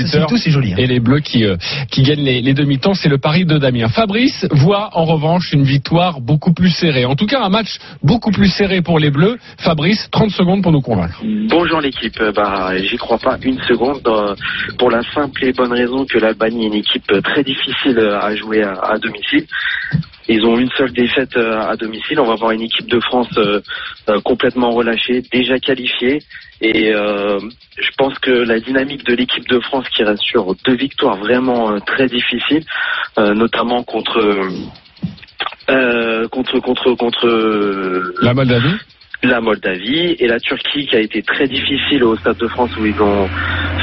[0.47, 0.71] joli.
[0.71, 0.75] hein.
[0.77, 1.57] Et les Bleus qui, euh,
[1.91, 3.89] qui gagnent les, les demi-temps, c'est le pari de Damien.
[3.89, 7.03] Fabrice voit en revanche une victoire beaucoup plus serrée.
[7.05, 9.37] En tout cas, un match beaucoup plus serré pour les Bleus.
[9.57, 11.21] Fabrice, 30 secondes pour nous convaincre.
[11.49, 14.33] Bonjour l'équipe, Euh, bah j'y crois pas une seconde euh,
[14.77, 18.63] pour la simple et bonne raison que l'Albanie est une équipe très difficile à jouer
[18.63, 19.45] à, à domicile.
[20.27, 22.19] Ils ont une seule défaite euh, à domicile.
[22.19, 23.61] On va voir une équipe de France euh,
[24.09, 26.21] euh, complètement relâchée, déjà qualifiée.
[26.61, 31.17] Et je pense que la dynamique de l'équipe de France qui reste sur deux victoires
[31.17, 32.63] vraiment très difficiles,
[33.17, 34.49] notamment contre
[36.31, 38.77] contre contre contre La Moldavie
[39.23, 42.85] la Moldavie et la Turquie qui a été très difficile au Stade de France où
[42.85, 43.27] ils ont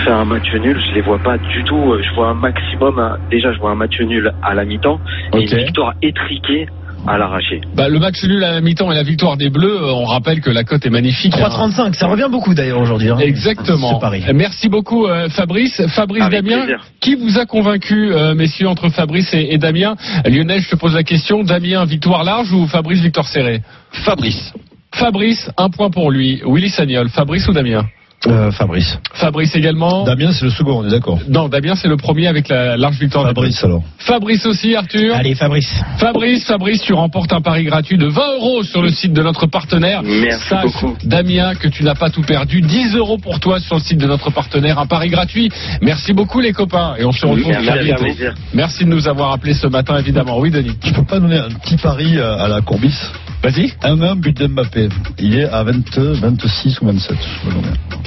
[0.05, 0.79] fait un match nul.
[0.89, 1.97] Je les vois pas du tout.
[2.03, 2.99] Je vois un maximum.
[2.99, 5.01] un- Déjà, je vois un match nul à la mi-temps
[5.35, 6.67] et une victoire étriquée
[7.05, 7.61] à l'arraché.
[7.75, 10.41] Bah, le match nul à la mi-temps et la victoire des Bleus, euh, on rappelle
[10.41, 11.35] que la cote est magnifique.
[11.37, 11.49] hein.
[11.49, 11.95] 3,35.
[11.95, 13.09] Ça revient beaucoup d'ailleurs aujourd'hui.
[13.11, 13.19] hein.
[13.19, 14.01] Exactement.
[14.35, 15.83] Merci beaucoup euh, Fabrice.
[15.89, 16.85] Fabrice Avec Damien, plaisir.
[17.01, 19.97] qui vous a convaincu, euh, messieurs, entre Fabrice et, et Damien?
[20.27, 21.43] Lionel, je te pose la question.
[21.43, 23.63] Damien, victoire large ou Fabrice, victoire serrée?
[23.91, 24.55] Fabrice.
[24.95, 26.41] Fabrice, un point pour lui.
[26.47, 27.85] Willy Sagnol, Fabrice ou Damien?
[28.29, 28.99] Euh, Fabrice.
[29.15, 30.05] Fabrice également.
[30.05, 31.19] Damien, c'est le second, on est d'accord.
[31.29, 33.25] Non, Damien, c'est le premier avec la large victoire.
[33.27, 33.83] Fabrice, alors.
[33.99, 35.17] Fabrice aussi, Arthur.
[35.17, 35.73] Allez, Fabrice.
[35.99, 39.47] Fabrice, Fabrice, tu remportes un pari gratuit de 20 euros sur le site de notre
[39.47, 40.03] partenaire.
[40.05, 40.97] Merci Sache, beaucoup.
[41.05, 42.61] Damien, que tu n'as pas tout perdu.
[42.61, 44.79] 10 euros pour toi sur le site de notre partenaire.
[44.79, 45.51] Un pari gratuit.
[45.81, 46.95] Merci beaucoup, les copains.
[46.99, 48.05] Et on se retrouve Merci, très avec bientôt.
[48.05, 48.35] plaisir.
[48.55, 50.39] Merci de nous avoir appelés ce matin, évidemment.
[50.39, 50.77] Oui, Denis.
[50.81, 52.95] Tu peux pas donner un petit pari à, à la Courbis
[53.43, 53.73] Vas-y.
[53.83, 54.89] 1-1 but d'Mbappé.
[55.19, 57.17] Il est à 20, 26 ou 27.
[57.45, 57.63] je me.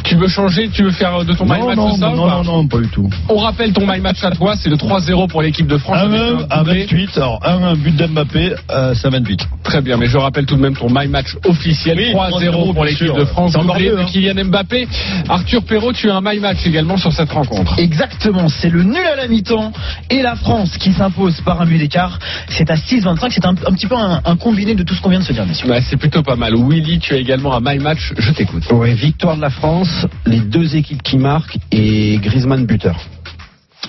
[0.06, 2.28] Tu veux changer Tu veux faire de ton my Non, match non, ça ou non,
[2.28, 3.10] pas non, non, pas du tout.
[3.30, 4.54] On rappelle ton my match à toi.
[4.56, 5.98] C'est le 3-0 pour l'équipe de France.
[5.98, 6.82] avec 1-1 un à doublé.
[6.86, 7.18] 28.
[7.18, 9.48] Alors 1-1 but d'Mbappé, euh, c'est à 28.
[9.64, 12.86] Très bien, mais je rappelle tout de même ton my match officiel Oui, 3-0 pour
[12.86, 13.54] l'équipe de France.
[13.54, 14.06] Doublé mieux, de hein.
[14.06, 14.88] Kylian Mbappé.
[15.28, 17.80] Arthur Perrault, tu as un my match également sur cette rencontre.
[17.80, 19.72] Exactement, c'est le nul à la mi-temps
[20.12, 22.20] et la France qui s'impose par un but d'écart.
[22.50, 25.10] C'est à 6-25, c'est un, un petit peu un, un combiné de tout ce qu'on
[25.10, 25.68] vient de se dire, messieurs.
[25.68, 26.54] Bah, c'est plutôt pas mal.
[26.56, 28.14] Willy, tu as également un my match.
[28.18, 28.64] Je t'écoute.
[28.72, 29.90] Ouais, victoire de la France,
[30.26, 32.98] les deux équipes qui marquent et Griezmann buteur.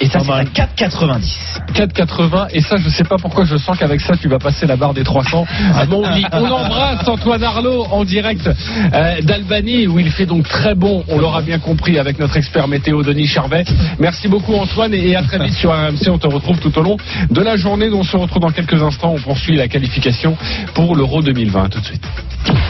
[0.01, 0.47] Et ça, c'est à mal.
[0.55, 1.57] 4,90.
[1.75, 4.77] 4,80 et ça je sais pas pourquoi je sens qu'avec ça tu vas passer la
[4.77, 6.25] barre des 300 à mon lit.
[6.33, 11.19] On embrasse Antoine Arlot en direct euh, d'Albanie où il fait donc très bon, on
[11.19, 13.65] l'aura bien compris avec notre expert météo Denis Charvet.
[13.99, 16.83] Merci beaucoup Antoine et et à très vite sur RMC, on te retrouve tout au
[16.83, 16.97] long
[17.31, 20.37] de la journée dont on se retrouve dans quelques instants, on poursuit la qualification
[20.75, 22.05] pour l'Euro 2020 tout de suite.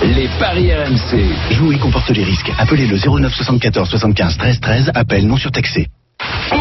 [0.02, 1.54] Les paris RMC.
[1.54, 2.52] Jouer comporte les risques.
[2.58, 4.90] Appelez le 09 74 75 13 13.
[4.94, 5.86] Appel non surtaxé.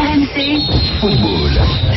[0.06, 0.62] RMC,
[1.00, 1.50] Football.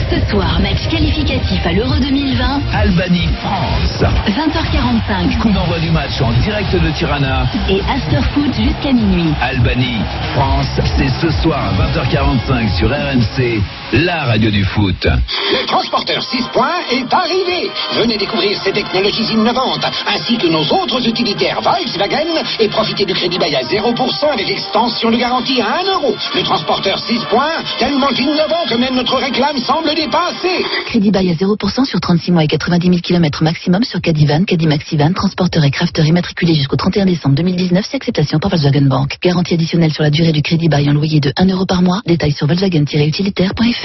[0.10, 4.04] ce soir, match qualificatif à l'Euro 2020, Albanie-France.
[4.28, 7.46] 20h45 Coup d'envoi du match en direct de Tirana.
[7.70, 9.32] et After Foot jusqu'à minuit.
[9.42, 10.80] Albanie-France.
[10.98, 13.62] C'est ce soir à 20h45 sur RMC,
[13.94, 15.06] la radio du foot.
[15.06, 17.72] Le transporteur 6 points est arrivé.
[17.96, 23.40] Venez découvrir ces technologies innovantes, ainsi que nos autres utilitaires Volkswagen, et profitez du crédit
[23.40, 26.16] bail à 0% avec extension de garantie à 1 euro.
[26.36, 30.64] Le transporteur 6 points, tellement innovant que même notre réclame semble dépassée.
[30.86, 35.14] Crédit bail à 0% sur 36 mois et 90 000 km maximum sur Cadivan, Cadimaxivan,
[35.14, 39.18] transporteur et crafter immatriculé jusqu'au 31 décembre 2019, c'est acceptation par Volkswagen Bank.
[39.22, 42.02] Garantie additionnelle sur la durée du crédit bail en loyer de 1 euro par mois.
[42.06, 43.79] Détails sur volkswagen-utilitaire.fr.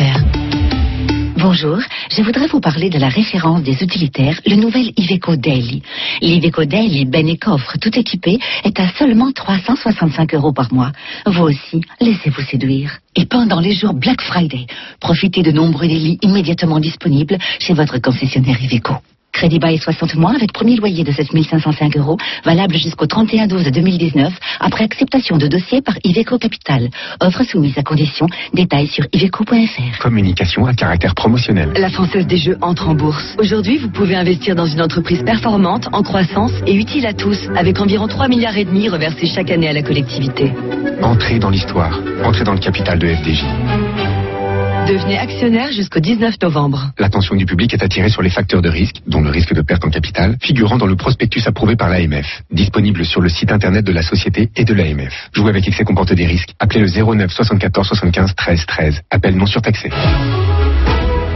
[1.36, 1.78] Bonjour,
[2.10, 5.82] je voudrais vous parler de la référence des utilitaires, le nouvel Iveco Daily.
[6.20, 10.90] L'Iveco Daily Ben et coffre tout équipé est à seulement 365 euros par mois.
[11.26, 12.98] Vous aussi, laissez-vous séduire.
[13.14, 14.66] Et pendant les jours Black Friday,
[15.00, 18.94] profitez de nombreux délits immédiatement disponibles chez votre concessionnaire Iveco.
[19.34, 24.32] Crédit bail 60 mois avec premier loyer de 7 505 euros, valable jusqu'au 31-12 2019,
[24.60, 26.88] après acceptation de dossier par Iveco Capital.
[27.20, 28.26] Offre soumise à condition.
[28.54, 29.98] Détails sur iveco.fr.
[30.00, 31.72] Communication à caractère promotionnel.
[31.76, 33.34] La Française des Jeux entre en bourse.
[33.38, 37.80] Aujourd'hui, vous pouvez investir dans une entreprise performante, en croissance et utile à tous, avec
[37.80, 40.52] environ 3 milliards et demi reversés chaque année à la collectivité.
[41.02, 41.98] Entrez dans l'histoire.
[42.24, 44.03] Entrez dans le capital de FDJ.
[44.86, 46.92] Devenez actionnaire jusqu'au 19 novembre.
[46.98, 49.82] L'attention du public est attirée sur les facteurs de risque, dont le risque de perte
[49.82, 53.92] en capital, figurant dans le prospectus approuvé par l'AMF, disponible sur le site internet de
[53.92, 55.30] la société et de l'AMF.
[55.32, 56.50] Jouer avec excès comporte des risques.
[56.58, 59.00] Appelez le 09 74 75 13 13.
[59.10, 59.88] Appel non surtaxé.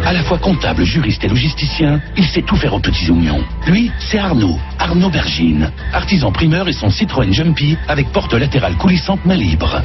[0.04, 3.44] À la fois comptable, juriste et logisticien, il sait tout faire aux petits oignons.
[3.66, 9.20] Lui, c'est Arnaud, Arnaud Bergine, artisan primeur et son Citroën Jumpy avec porte latérale coulissante
[9.24, 9.82] mais libre.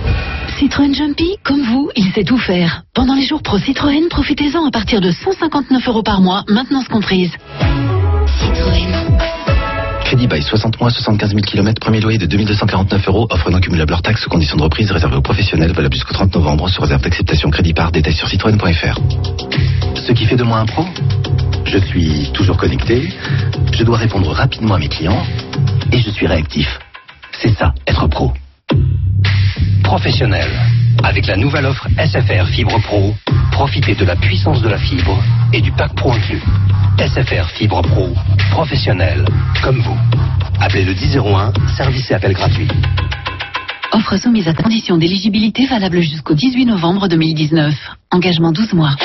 [0.58, 2.84] Citroën Jumpy, comme vous, il sait tout faire.
[2.94, 7.32] Pendant les jours pro Citroën, profitez-en à partir de 159 euros par mois, maintenance comprise.
[8.40, 9.53] Citroën.
[10.14, 13.94] Crédit bail 60 mois, 75 000 km, premier loyer de 2249 euros, offre non cumulable
[13.94, 17.50] hors taxes, conditions de reprise réservées aux professionnels, valable jusqu'au 30 novembre, sur réserve d'acceptation
[17.50, 19.00] crédit par, détail sur citroën.fr.
[19.96, 20.86] Ce qui fait de moi un pro
[21.66, 23.12] Je suis toujours connecté,
[23.72, 25.26] je dois répondre rapidement à mes clients,
[25.92, 26.68] et je suis réactif.
[27.42, 28.34] C'est ça, être pro.
[29.84, 30.50] Professionnel.
[31.04, 33.14] Avec la nouvelle offre SFR Fibre Pro,
[33.52, 35.22] profitez de la puissance de la fibre
[35.54, 36.42] et du pack pro inclus.
[36.98, 38.10] SFR Fibre Pro,
[38.52, 39.26] professionnel,
[39.62, 39.98] comme vous.
[40.60, 42.68] Appelez le 1001, service et appel gratuit.
[43.92, 47.74] Offre soumise à condition d'éligibilité valable jusqu'au 18 novembre 2019.
[48.12, 48.96] Engagement 12 mois.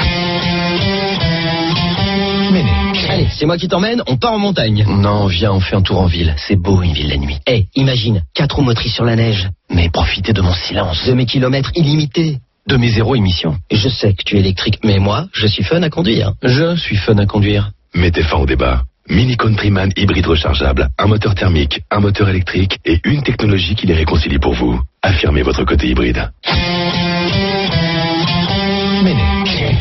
[3.39, 4.85] C'est moi qui t'emmène, on part en montagne.
[4.89, 6.35] Non, viens, on fait un tour en ville.
[6.37, 7.39] C'est beau une ville la nuit.
[7.47, 11.07] Eh, imagine, quatre roues motrices sur la neige, Mais profitez de mon silence.
[11.07, 12.39] de mes kilomètres illimités.
[12.67, 13.57] De mes zéro émissions.
[13.71, 16.33] Je sais que tu es électrique, mais moi, je suis fun à conduire.
[16.43, 17.71] Je suis fun à conduire.
[17.95, 18.83] Mettez fin au débat.
[19.09, 23.95] Mini Countryman hybride rechargeable, un moteur thermique, un moteur électrique et une technologie qui les
[23.95, 24.79] réconcilie pour vous.
[25.01, 26.31] Affirmez votre côté hybride.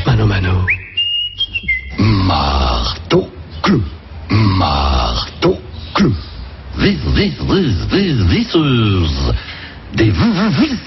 [0.05, 0.65] Mano mano.
[1.99, 3.27] Marteau,
[3.61, 3.81] clou.
[4.29, 5.57] Marteau,
[5.93, 6.13] clou.
[6.77, 9.33] Vis, vis, vis, vis, visseuse.
[9.95, 10.79] Des vis, revis,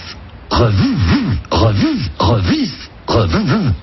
[0.50, 2.90] revis, revis, revis.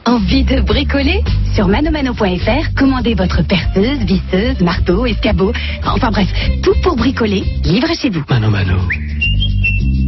[0.06, 1.22] Envie de bricoler?
[1.54, 5.52] Sur manomano.fr, commandez votre perceuse, visseuse, marteau, escabeau,
[5.86, 6.30] enfin bref,
[6.64, 8.24] tout pour bricoler, livré chez vous.
[8.30, 8.78] Mano Mano.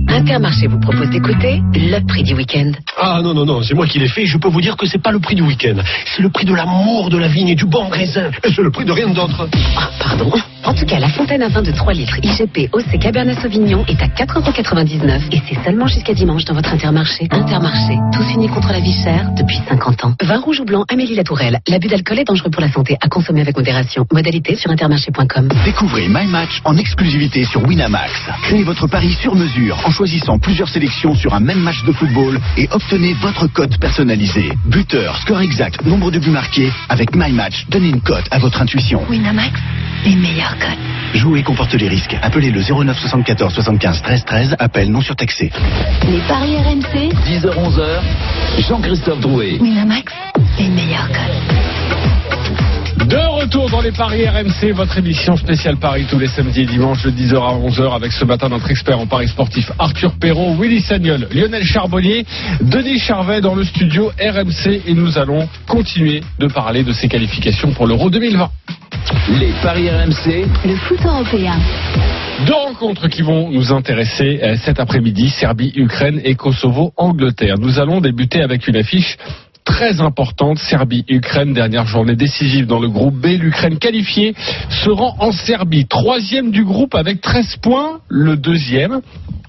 [0.07, 2.71] Intermarché vous propose d'écouter le prix du week-end.
[2.97, 4.25] Ah non, non, non, c'est moi qui l'ai fait.
[4.25, 5.75] Je peux vous dire que c'est pas le prix du week-end.
[6.05, 8.31] C'est le prix de l'amour de la vigne et du bon raisin.
[8.43, 9.47] Et c'est le prix de rien d'autre.
[9.77, 10.31] Ah, pardon.
[10.65, 14.01] En tout cas, la fontaine à vin de 3 litres IGP OC Cabernet Sauvignon est
[14.01, 17.27] à 4,99€ et c'est seulement jusqu'à dimanche dans votre Intermarché.
[17.31, 20.13] Intermarché, tous unis contre la vie chère depuis 50 ans.
[20.21, 21.59] Vin rouge ou blanc, Amélie Latourelle.
[21.67, 22.97] L'abus d'alcool est dangereux pour la santé.
[23.01, 24.05] À consommer avec modération.
[24.11, 25.49] Modalité sur intermarché.com.
[25.65, 28.11] Découvrez My Match en exclusivité sur Winamax.
[28.43, 32.39] Créez votre pari sur mesure en choisissant plusieurs sélections sur un même match de football
[32.57, 34.51] et obtenez votre cote personnalisée.
[34.65, 36.71] Buteur, score exact, nombre de buts marqués.
[36.89, 39.03] Avec My Match, donnez une cote à votre intuition.
[39.09, 39.59] Winamax,
[40.05, 40.79] les meilleurs codes.
[41.13, 42.15] Jouer comporte les risques.
[42.21, 44.55] Appelez le 09 74 75 13 13.
[44.59, 45.51] Appel non surtaxé.
[46.07, 49.57] Les paris RMC, 10h-11h, Jean-Christophe Drouet.
[49.59, 50.13] Winamax,
[50.59, 51.59] les meilleurs codes.
[53.07, 57.01] De retour dans les Paris RMC, votre émission spéciale Paris tous les samedis et dimanches
[57.01, 60.79] de 10h à 11h avec ce matin notre expert en Paris sportif Arthur Perrault, Willy
[60.79, 62.25] Sagnol, Lionel Charbonnier,
[62.61, 67.71] Denis Charvet dans le studio RMC et nous allons continuer de parler de ces qualifications
[67.71, 68.49] pour l'Euro 2020.
[69.39, 71.57] Les Paris RMC, Le foot européen.
[72.45, 77.57] Deux rencontres qui vont nous intéresser euh, cet après-midi, Serbie, Ukraine et Kosovo, Angleterre.
[77.59, 79.17] Nous allons débuter avec une affiche
[79.65, 83.37] très importante, Serbie-Ukraine, dernière journée décisive dans le groupe B.
[83.39, 84.33] L'Ukraine qualifiée
[84.69, 87.99] se rend en Serbie, troisième du groupe avec 13 points.
[88.09, 89.01] Le deuxième,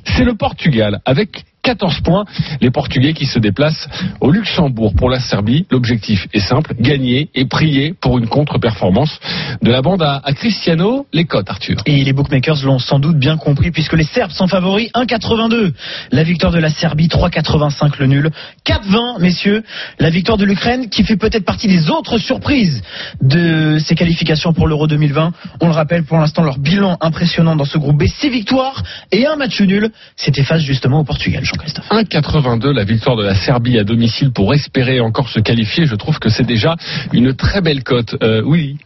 [0.05, 2.25] c'est le Portugal avec 14 points.
[2.61, 3.89] Les Portugais qui se déplacent
[4.21, 5.67] au Luxembourg pour la Serbie.
[5.71, 9.21] L'objectif est simple, gagner et prier pour une contre-performance
[9.63, 11.07] de la bande à, Cristiano.
[11.13, 11.77] Les cotes, Arthur.
[11.87, 15.73] Et les bookmakers l'ont sans doute bien compris puisque les Serbes sont favoris 1,82.
[16.13, 18.31] La victoire de la Serbie 3,85 le nul.
[18.67, 19.63] 4,20 messieurs.
[19.99, 22.83] La victoire de l'Ukraine qui fait peut-être partie des autres surprises
[23.21, 25.33] de ces qualifications pour l'Euro 2020.
[25.61, 28.05] On le rappelle pour l'instant leur bilan impressionnant dans ce groupe B.
[28.07, 29.91] 6 victoires et un match nul.
[30.17, 31.89] C'était face justement au Portugal Jean-Christophe.
[31.91, 35.87] 1,82 la victoire de la Serbie à domicile pour espérer encore se qualifier.
[35.87, 36.77] Je trouve que c'est déjà
[37.13, 38.17] une très belle cote.
[38.23, 38.79] Euh, oui.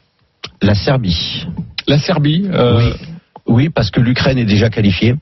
[0.62, 1.46] La Serbie.
[1.87, 2.46] La Serbie.
[2.53, 2.92] euh, Oui.
[3.46, 5.16] Oui, parce que l'Ukraine est déjà qualifiée.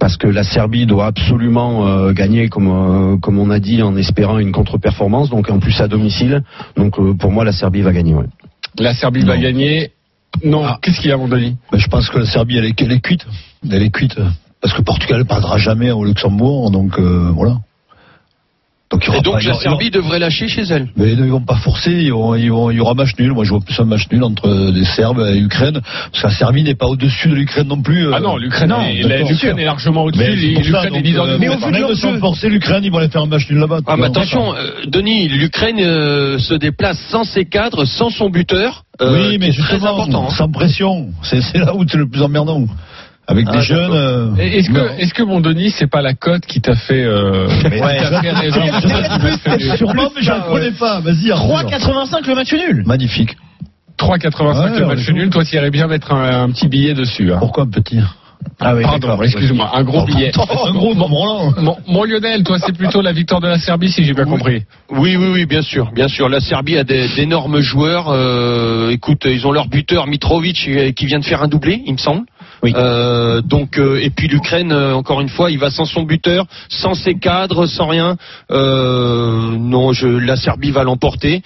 [0.00, 3.96] Parce que la Serbie doit absolument euh, gagner, comme, euh, comme on a dit, en
[3.96, 5.30] espérant une contre-performance.
[5.30, 6.42] Donc en plus à domicile.
[6.76, 8.14] Donc euh, pour moi, la Serbie va gagner.
[8.14, 8.26] ouais.
[8.78, 9.92] La Serbie va gagner.
[10.44, 12.80] Non, qu'est-ce qu'il y a, mon Denis Ben, je pense que la Serbie, elle est,
[12.80, 13.26] elle est cuite.
[13.70, 14.16] Elle est cuite.
[14.62, 17.56] Parce que Portugal ne perdra jamais au Luxembourg, donc euh, voilà.
[18.90, 20.88] Donc, il y aura Et donc pas- la aura- Serbie devrait lâcher chez elle.
[20.96, 23.32] Mais ils vont pas forcer, ils vont- ils vont- il y aura match nul.
[23.32, 25.80] Moi, je vois plus un match nul entre les Serbes et l'Ukraine.
[26.12, 28.08] Parce que la Serbie n'est pas au-dessus de l'Ukraine non plus.
[28.08, 28.12] euh.
[28.14, 30.22] Ah non, l'Ukraine Non, est, est largement au-dessus.
[30.22, 32.98] Mais L'Ukraine est donc, euh, mais au vu de leur jeu, forcer l'Ukraine, ils vont
[32.98, 33.78] aller faire un match nul là-bas.
[33.86, 38.84] Ah, mais attention, euh, Denis, l'Ukraine euh, se déplace sans ses cadres, sans son buteur.
[39.00, 40.26] euh, oui, mais qui est très justement, important.
[40.28, 40.34] hein.
[40.36, 41.08] sans pression.
[41.22, 42.66] C'est c'est là où c'est le plus emmerdant.
[43.28, 43.92] Avec Ah, des jeunes.
[43.92, 47.46] euh, Est-ce que, est-ce que mon Denis, c'est pas la cote qui t'a fait, euh,
[47.62, 48.60] qui t'a fait raison
[49.76, 51.00] Sûrement, mais je ne connais pas.
[51.00, 51.62] Vas-y, Arthur.
[51.78, 52.82] 3,85 le match nul.
[52.86, 53.36] Magnifique.
[53.98, 55.30] 3,85 Ouais, le match nul.
[55.30, 57.32] Toi, tu irais bien mettre un, un petit billet dessus.
[57.32, 57.36] hein.
[57.38, 58.00] Pourquoi un petit?
[58.58, 60.32] Ah oui, Pardon, excuse-moi, un gros billet.
[60.66, 64.02] Un gros moment Mon, mon Lionel, toi, c'est plutôt la victoire de la Serbie, si
[64.02, 64.64] j'ai bien compris.
[64.90, 66.28] Oui, oui, oui, bien sûr, bien sûr.
[66.28, 68.08] La Serbie a des- d'énormes joueurs.
[68.08, 71.92] euh, écoute, ils ont leur buteur Mitrovic euh, qui vient de faire un doublé, il
[71.92, 72.22] me semble.
[72.64, 76.46] Euh, donc euh, et puis l'Ukraine, euh, encore une fois, il va sans son buteur,
[76.68, 78.16] sans ses cadres, sans rien.
[78.50, 81.42] Non, je, la Serbie va l'emporter.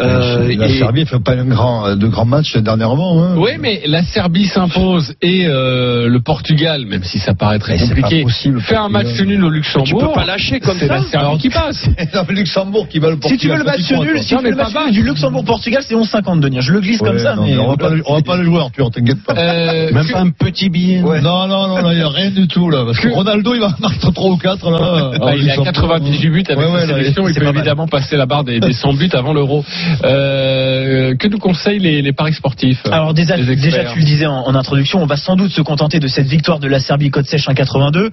[0.00, 3.22] Euh, la et- Serbie ne fait pas un grand, de grands matchs dernièrement.
[3.22, 3.34] Hein.
[3.36, 7.86] Oui, mais la Serbie s'impose et euh, le Portugal, même si ça paraît très c'est
[7.88, 9.86] compliqué, possible, fait un match nul au Luxembourg.
[9.86, 10.94] tu peux pas lâcher comme C'est ça.
[10.96, 11.88] la Serbie qui passe.
[11.98, 13.38] C'est le Luxembourg qui va le Si Portugal.
[13.40, 15.82] tu veux le match nul, si tu Non, veux mais le match nul du Luxembourg-Portugal,
[15.86, 16.58] c'est 11,50 Denis.
[16.60, 17.56] Je le glisse comme Ouais, ça, non, mais.
[17.58, 19.34] on va pas, le- on va pas le jouer, Arthur, t'inquiète pas.
[19.36, 21.00] Euh, Même pas un petit billet.
[21.00, 22.84] Non, non, non, là, il n'y a rien du tout, là.
[22.84, 25.10] Parce que Ronaldo, il va marquer 3 ou 4, là.
[25.18, 28.16] Bah, il a 98 buts avec Ouais, ouais, là, sélection, il c'est peut évidemment passer
[28.16, 29.64] la barre des, des 100 buts avant l'Euro.
[30.04, 34.42] Euh, que nous conseillent les, les paris sportifs Alors déjà, déjà tu le disais en,
[34.46, 37.26] en introduction, on va sans doute se contenter de cette victoire de la Serbie côte
[37.26, 38.10] sèche 1,82.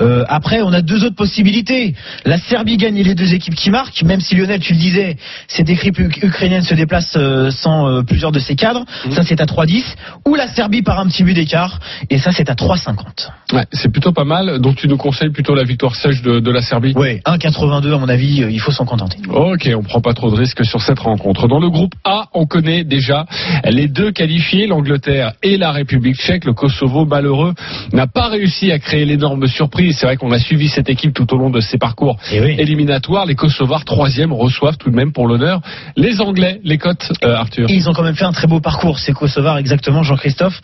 [0.00, 1.94] Euh, après, on a deux autres possibilités.
[2.24, 5.16] La Serbie gagne les deux équipes qui marquent, même si Lionel, tu le disais,
[5.48, 8.84] cette équipe uk- ukrainienne se déplace euh, sans euh, plusieurs de ses cadres.
[9.10, 9.82] Ça, c'est à 3,10.
[10.26, 11.78] Ou la Serbie par un petit but d'écart,
[12.10, 13.28] et ça, c'est à 3,50.
[13.52, 14.60] Ouais, c'est plutôt pas mal.
[14.60, 16.92] Donc tu nous conseilles plutôt la victoire sèche de, de la Serbie?
[16.96, 19.18] Ouais, 1,82 à mon avis, euh, il faut s'en contenter.
[19.28, 21.09] Ok, on prend pas trop de risques sur cette rencontre.
[21.10, 21.48] Rencontre.
[21.48, 23.26] Dans le groupe A, on connaît déjà
[23.64, 26.44] les deux qualifiés, l'Angleterre et la République tchèque.
[26.44, 27.54] Le Kosovo, malheureux,
[27.92, 29.96] n'a pas réussi à créer l'énorme surprise.
[29.98, 33.26] C'est vrai qu'on a suivi cette équipe tout au long de ses parcours éliminatoires.
[33.26, 35.60] Les Kosovars, troisième, reçoivent tout de même pour l'honneur
[35.96, 36.60] les Anglais.
[36.64, 39.58] Les cotes, euh, Arthur Ils ont quand même fait un très beau parcours, ces Kosovars,
[39.58, 40.60] exactement, Jean-Christophe.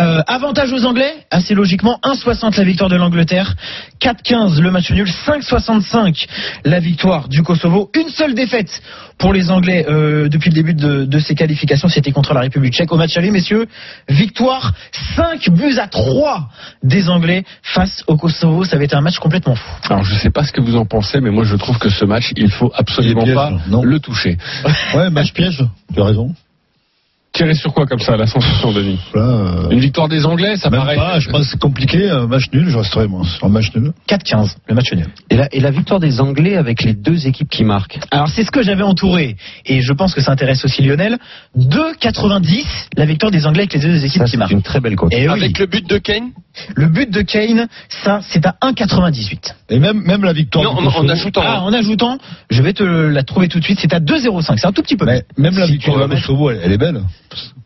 [0.00, 3.54] Euh, avantage aux Anglais, assez logiquement, 1,60 la victoire de l'Angleterre,
[4.00, 6.26] 4,15 le match nul, 5,65
[6.64, 7.90] la victoire du Kosovo.
[7.94, 8.82] Une seule défaite
[9.18, 12.74] pour les Anglais euh, depuis le début de, de ces qualifications, c'était contre la République
[12.74, 12.92] tchèque.
[12.92, 13.66] Au match aller, messieurs,
[14.08, 14.72] victoire
[15.16, 16.48] 5 buts à 3
[16.82, 18.64] des Anglais face au Kosovo.
[18.64, 19.70] Ça avait été un match complètement fou.
[19.88, 22.04] Alors je sais pas ce que vous en pensez, mais moi je trouve que ce
[22.04, 24.36] match, il faut absolument piège, pas non le toucher.
[24.94, 26.34] Ouais, match piège, tu as raison.
[27.36, 28.98] Tirer sur quoi comme ça, la sensation, Denis?
[29.14, 30.96] Là, euh, Une victoire des Anglais, ça même paraît.
[30.96, 32.08] pas, je pense que c'est compliqué.
[32.08, 33.92] Un match nul, je resterai moi sur un match nul.
[34.08, 35.06] 4-15, le match nul.
[35.30, 37.98] Et la, et la victoire des Anglais avec les deux équipes qui marquent?
[38.10, 41.18] Alors c'est ce que j'avais entouré et je pense que ça intéresse aussi Lionel.
[41.58, 42.64] 2,90
[42.96, 44.52] la victoire des Anglais avec les deux équipes Ça, qui c'est marquent.
[44.52, 45.12] une très belle cote.
[45.12, 46.30] Et oui, Avec le but de Kane?
[46.74, 47.68] Le but de Kane,
[48.02, 49.54] ça c'est à 1,98.
[49.68, 51.42] Et même, même la victoire Non, en, ajoutant.
[51.44, 52.16] Ah, en ajoutant,
[52.50, 54.56] je vais te la trouver tout de suite, c'est à 2,05.
[54.58, 55.04] C'est un tout petit peu.
[55.04, 57.02] mais même la Si victoire mettre- Kosovo, elle, elle est belle.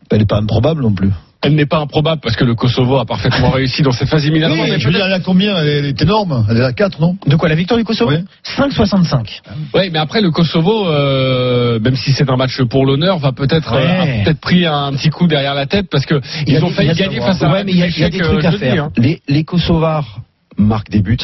[0.09, 1.09] Elle n'est pas improbable non plus.
[1.43, 4.59] Elle n'est pas improbable parce que le Kosovo a parfaitement réussi dans cette phase éliminatoire.
[4.69, 6.45] Oui, je veux dire, elle a combien elle est, elle est énorme.
[6.49, 8.17] Elle est à 4, non De quoi la victoire du Kosovo Oui.
[8.45, 9.41] 5,65.
[9.73, 13.73] Oui, mais après le Kosovo, euh, même si c'est un match pour l'honneur, va peut-être
[13.73, 13.81] Ouais.
[13.87, 16.59] euh, a peut-être pris un petit coup derrière la tête parce que Il y a
[16.59, 18.17] ils ont failli gagner face à Ouais, mais il y a, il y a des
[18.19, 18.83] Tchèque, trucs euh, à faire.
[18.85, 18.91] hein.
[18.97, 20.19] Les, les Kosovars
[20.57, 21.17] marquent des buts.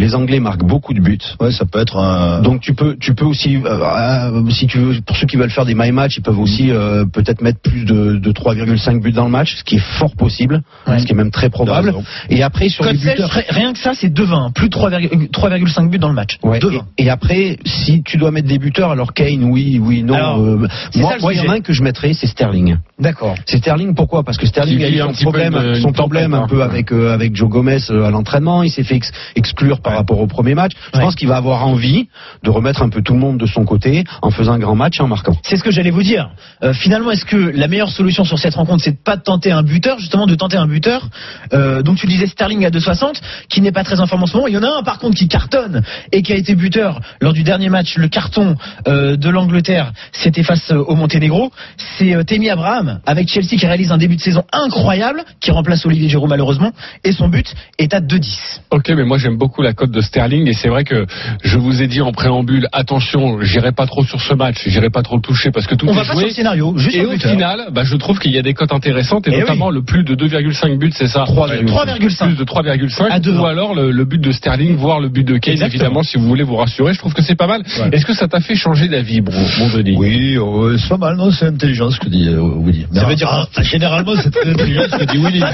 [0.00, 1.18] Les Anglais marquent beaucoup de buts.
[1.40, 2.40] Ouais, ça peut être un.
[2.42, 5.50] Donc tu peux, tu peux aussi, euh, euh, si tu veux, pour ceux qui veulent
[5.50, 9.12] faire des my match, ils peuvent aussi euh, peut-être mettre plus de, de 3,5 buts
[9.12, 10.98] dans le match, ce qui est fort possible, Ouais.
[10.98, 11.94] ce qui est même très probable.
[12.30, 13.30] Et après sur Code les sèche, buteurs.
[13.50, 14.52] rien que ça, c'est 2,20.
[14.54, 16.38] Plus de 3,5 3,5 buts dans le match.
[16.42, 16.82] Ouais, 2,20.
[16.98, 20.14] et, et après, si tu dois mettre des buteurs, alors Kane, oui, oui, non.
[20.14, 22.76] Alors, euh, moi, il y en a un que je mettrais, c'est Sterling.
[22.98, 23.34] D'accord.
[23.46, 24.22] C'est Sterling pourquoi?
[24.24, 26.62] Parce que Sterling a eu un son peu problème, une- son une problème un peu
[26.62, 26.66] hein.
[26.70, 28.62] avec euh, avec Joe Gomez euh, à l'entraînement.
[28.62, 30.72] Il s'est fait ex- exclure par rapport au premier match.
[30.92, 31.04] Je Ouais.
[31.04, 32.08] pense qu'il va avoir envie
[32.42, 34.98] de remettre un peu tout le monde de son côté en faisant un grand match
[34.98, 35.36] et en marquant.
[35.42, 36.30] C'est ce que j'allais vous dire.
[36.62, 39.50] Euh, finalement, est-ce que la meilleure solution sur cette rencontre, c'est de pas de tenter
[39.52, 41.08] un buteur, justement de tenter un buteur
[41.52, 44.36] euh, Donc tu disais Sterling à 2,60, qui n'est pas très en forme en ce
[44.36, 44.48] moment.
[44.48, 47.32] Il y en a un par contre qui cartonne et qui a été buteur lors
[47.32, 47.96] du dernier match.
[47.96, 48.56] Le carton
[48.88, 51.50] euh, de l'Angleterre, c'était face euh, au Monténégro.
[51.98, 55.84] C'est euh, Temi Abraham avec Chelsea qui réalise un début de saison incroyable, qui remplace
[55.86, 56.72] Olivier Giroud malheureusement,
[57.04, 58.60] et son but est à 2,10.
[58.70, 61.06] Ok, mais moi j'aime beaucoup la cote de Sterling et c'est vrai que
[61.42, 65.02] je vous ai dit en préambule, attention, j'irai pas trop sur ce match, j'irai pas
[65.02, 66.16] trop le toucher parce que tout On est va pas joué.
[66.20, 67.30] sur le scénario, juste et au buteur.
[67.32, 70.04] final, bah, je trouve qu'il y a des cotes intéressantes et, Eh notamment le plus
[70.04, 71.64] de 2,5 buts, c'est ça 3,5.
[71.66, 72.26] 3,5.
[72.26, 75.24] Plus de 3,5 À deux ou alors le, le but de Sterling, voire le but
[75.26, 75.82] de Kane, Exactement.
[75.82, 76.92] évidemment, si vous voulez vous rassurer.
[76.94, 77.62] Je trouve que c'est pas mal.
[77.92, 81.16] Est-ce que ça t'a fait changer d'avis, bro, mon Denis Oui, oh, c'est pas mal,
[81.16, 82.86] non C'est intelligent ce que dit euh, Willy.
[82.92, 85.40] Ça veut dire- ah, généralement c'est très intelligent ce que dit Willy.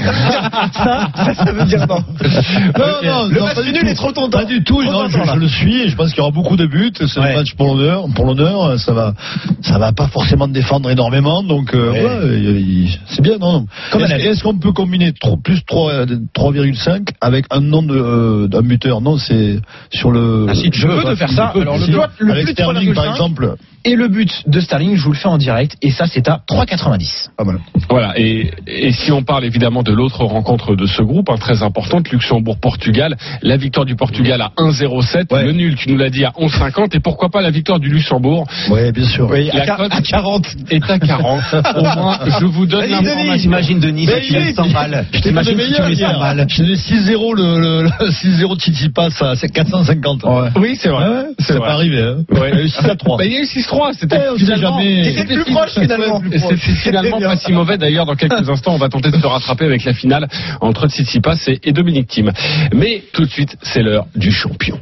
[0.73, 1.97] Ça, ça, veut dire non.
[2.77, 4.81] Non, non, le match pas nul est trop Pas du tout.
[4.83, 5.81] Non, je, le suis.
[5.83, 6.91] et Je pense qu'il y aura beaucoup de buts.
[6.95, 7.33] C'est Ouais.
[7.33, 8.05] un match pour l'honneur.
[8.15, 9.13] Pour l'honneur, ça va,
[9.61, 11.43] ça va pas forcément défendre énormément.
[11.43, 12.03] Donc, euh, Ouais.
[12.03, 17.45] ouais, c'est bien, non Comme Est-ce qu'on peut combiner trop- plus 3, euh, 3,5 avec
[17.51, 19.01] un nom de, euh, d'un buteur?
[19.01, 19.59] Non, c'est
[19.91, 20.47] sur le.
[20.49, 21.53] Ah, si, tu peux te faire ça.
[21.55, 21.91] Alors, le si.
[21.91, 23.11] le plus de Sterling, par 3,5.
[23.11, 23.55] exemple.
[23.87, 26.41] Et le but de Sterling, je vous le fais en direct, et ça c'est à
[26.49, 27.29] 3,90.
[27.37, 27.59] Pas mal.
[27.89, 31.63] Voilà, et, et si on parle évidemment de l'autre rencontre de ce groupe, hein, très
[31.63, 35.43] importante, Luxembourg-Portugal, la victoire du Portugal à 1,07, Ouais.
[35.45, 38.45] le nul, tu nous l'as dit, à 11,50, et pourquoi pas la victoire du Luxembourg?
[38.69, 39.29] Oui, bien sûr.
[39.31, 40.45] Oui, La à, quar- cote à 40.
[40.69, 41.41] est à 40.
[41.77, 43.37] Au moins, je vous donne l'information.
[43.37, 45.05] T'imagines Denis, tu mets oui, 100 balles.
[45.13, 46.19] Je T'imagines si tu meilleur mets 100 hier.
[46.19, 46.45] balles.
[46.49, 50.23] Je t'ai donné 6-0 le, le, le 6-0 Titi passe à c'est 450.
[50.23, 50.49] Ouais.
[50.57, 51.07] Oui, c'est vrai.
[51.07, 52.01] Ouais, C'est peut arriver.
[52.01, 52.17] Hein.
[52.37, 52.49] Ouais.
[52.51, 53.17] Il y a eu 6 à 3.
[53.17, 53.76] Bah, il y a eu 6-3, c'était
[54.11, 55.03] Eh, jamais.
[55.03, 56.21] Le plus proche finalement.
[56.31, 59.27] Et c'est finalement pas si mauvais d'ailleurs dans quelques instants on va tenter de se
[59.27, 60.27] rattraper avec la finale
[60.61, 62.31] entre Tsitsipas et, et Dominique Thiem.
[62.73, 64.79] Mais tout de suite c'est l'heure du champion.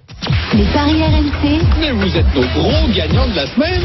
[0.54, 3.82] Les paris RMC, Mais vous êtes nos gros gagnants de la semaine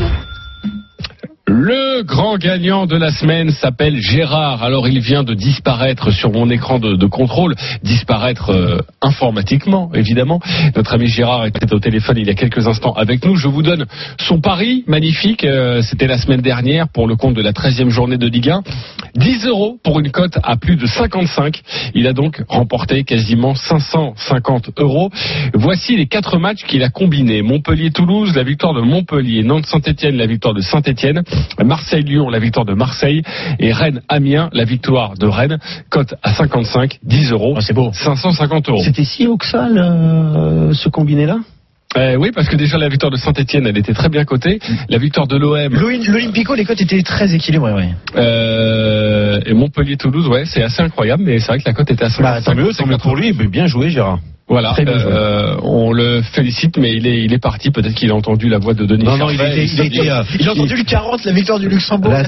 [1.51, 4.63] le grand gagnant de la semaine s'appelle Gérard.
[4.63, 10.39] Alors il vient de disparaître sur mon écran de, contrôle, disparaître euh, informatiquement évidemment.
[10.77, 13.35] Notre ami Gérard était au téléphone il y a quelques instants avec nous.
[13.35, 13.87] Je vous donne
[14.21, 15.43] son pari magnifique.
[15.45, 18.63] Euh, C'était la semaine dernière pour le compte de la 13e journée de Ligue 1.
[19.17, 21.61] 10 euros pour une cote à plus de 55.
[21.95, 25.11] Il a donc remporté quasiment 550 euros.
[25.55, 27.43] Voici les quatre matchs qu'il a combinés.
[27.43, 29.43] Montpellier-Toulouse, la victoire de Montpellier.
[29.43, 31.25] Nantes-Saint-Etienne, la victoire de Saint-Etienne.
[31.65, 33.23] Marseille-Lyon, la victoire de Marseille.
[33.59, 35.59] Et Rennes-Amiens, la victoire de Rennes.
[35.91, 37.57] Cote à 55, 10 euros.
[37.61, 37.91] c'est beau.
[37.93, 38.83] 550 euros.
[38.83, 41.39] C'était si haut que ça, le- ce combiné-là?
[41.97, 44.61] Euh, oui, parce que déjà la victoire de Saint-Etienne, elle était très bien cotée.
[44.89, 45.75] La victoire de l'OM.
[45.75, 47.73] L'Olympico, les cotes étaient très équilibrées.
[47.73, 47.89] Ouais.
[48.17, 52.23] Euh, et Montpellier-Toulouse, ouais, c'est assez incroyable, mais c'est vrai que la cote était assez.
[52.23, 53.33] Bah, tant mieux, tant mieux pour lui.
[53.33, 54.21] Bien joué, Gérard.
[54.51, 57.71] Voilà, euh, on le félicite, mais il est, il est parti.
[57.71, 59.05] Peut-être qu'il a entendu la voix de Denis.
[59.05, 61.69] Non, non, il était- il était, euh, Il a entendu le 40, la victoire du
[61.69, 62.13] Luxembourg.
[62.13, 62.25] Là,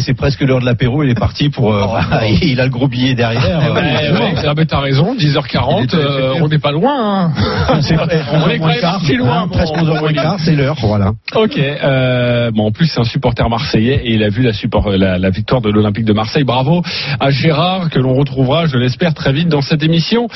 [0.00, 1.02] c'est presque l'heure de l'apéro.
[1.04, 1.74] Il est parti pour.
[1.74, 3.42] euh, bah, il a le gros billet derrière.
[3.60, 7.26] euh, Ouais, ouais, ah, t'as raison, 10h40, Il était- euh, on n'est pas loin.
[7.26, 7.32] Hein.
[7.68, 9.42] On est 11h quand même loin.
[9.42, 11.12] hein, presque mon- 11h moins quart, c'est l'heure, voilà.
[11.34, 11.58] Ok.
[11.58, 15.18] Euh, bon, en plus, c'est un supporter marseillais et il a vu la, support, la,
[15.18, 16.44] la victoire de l'Olympique de Marseille.
[16.44, 16.82] Bravo
[17.20, 20.28] à Gérard, que l'on retrouvera, je l'espère, très vite dans cette émission.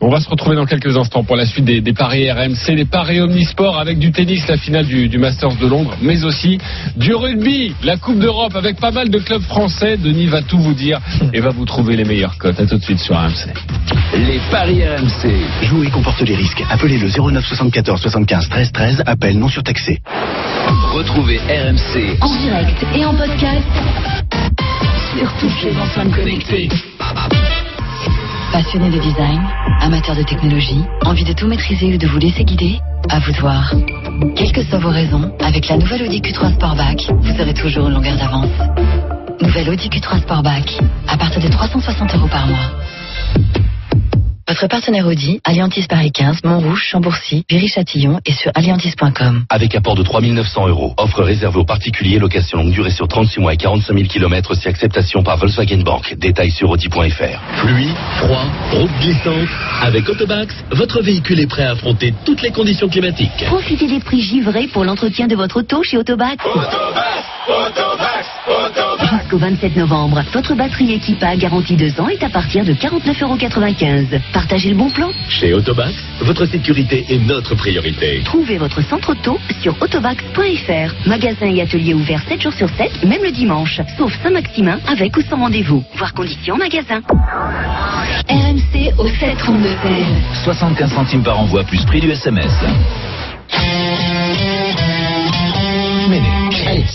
[0.00, 2.84] On va se retrouver dans quelques instants pour la suite des, des paris RMC, les
[2.84, 6.58] paris omnisports avec du tennis, la finale du, du Masters de Londres, mais aussi
[6.96, 9.96] du rugby, la Coupe d'Europe avec pas mal de clubs français.
[9.96, 11.00] Denis va tout vous dire
[11.32, 12.60] et va vous trouver les meilleures cotes.
[12.60, 13.52] À tout de suite sur RMC.
[14.14, 15.66] Les paris RMC.
[15.66, 16.62] Jouer comporte les risques.
[16.70, 19.02] Appelez le 09 74 75 13 13.
[19.06, 19.98] Appel non surtaxé.
[20.92, 23.66] Retrouvez RMC En direct et en podcast
[25.16, 26.68] sur toutes les enceintes connectées.
[28.52, 29.40] Passionné de design,
[29.80, 32.80] amateur de technologie, envie de tout maîtriser ou de vous laisser guider?
[33.10, 33.72] À vous de voir.
[34.36, 37.94] Quelles que soient vos raisons, avec la nouvelle Audi Q3 Sportback, vous aurez toujours une
[37.94, 38.50] longueur d'avance.
[39.42, 43.67] Nouvelle Audi Q3 Sportback, à partir de 360 euros par mois.
[44.48, 49.44] Votre partenaire Audi, Alliantis Paris 15, Montrouge, Chambourcy, Viry-Châtillon et sur alliantis.com.
[49.50, 50.94] Avec apport de 3 900 euros.
[50.96, 54.66] Offre réservée aux particuliers, location longue durée sur 36 mois et 45 000 km si
[54.66, 56.14] acceptation par Volkswagen Bank.
[56.16, 57.60] Détails sur audi.fr.
[57.60, 59.48] Pluie, froid, route glissante.
[59.82, 63.44] Avec Autobax, votre véhicule est prêt à affronter toutes les conditions climatiques.
[63.44, 65.98] Profitez des prix givrés pour l'entretien de votre auto chez
[69.00, 74.20] Jusqu'au 27 novembre, votre batterie Equipa garantie 2 ans est à partir de 49,95€.
[74.32, 78.20] Partagez le bon plan Chez Autobax, votre sécurité est notre priorité.
[78.24, 81.08] Trouvez votre centre auto sur autobax.fr.
[81.08, 83.80] Magasin et atelier ouverts 7 jours sur 7, même le dimanche.
[83.96, 85.82] Sauf Saint-Maximin, avec ou sans rendez-vous.
[85.96, 87.00] Voir conditions magasin.
[88.28, 89.68] RMC au 732
[90.44, 92.52] 75 centimes par envoi plus prix du SMS.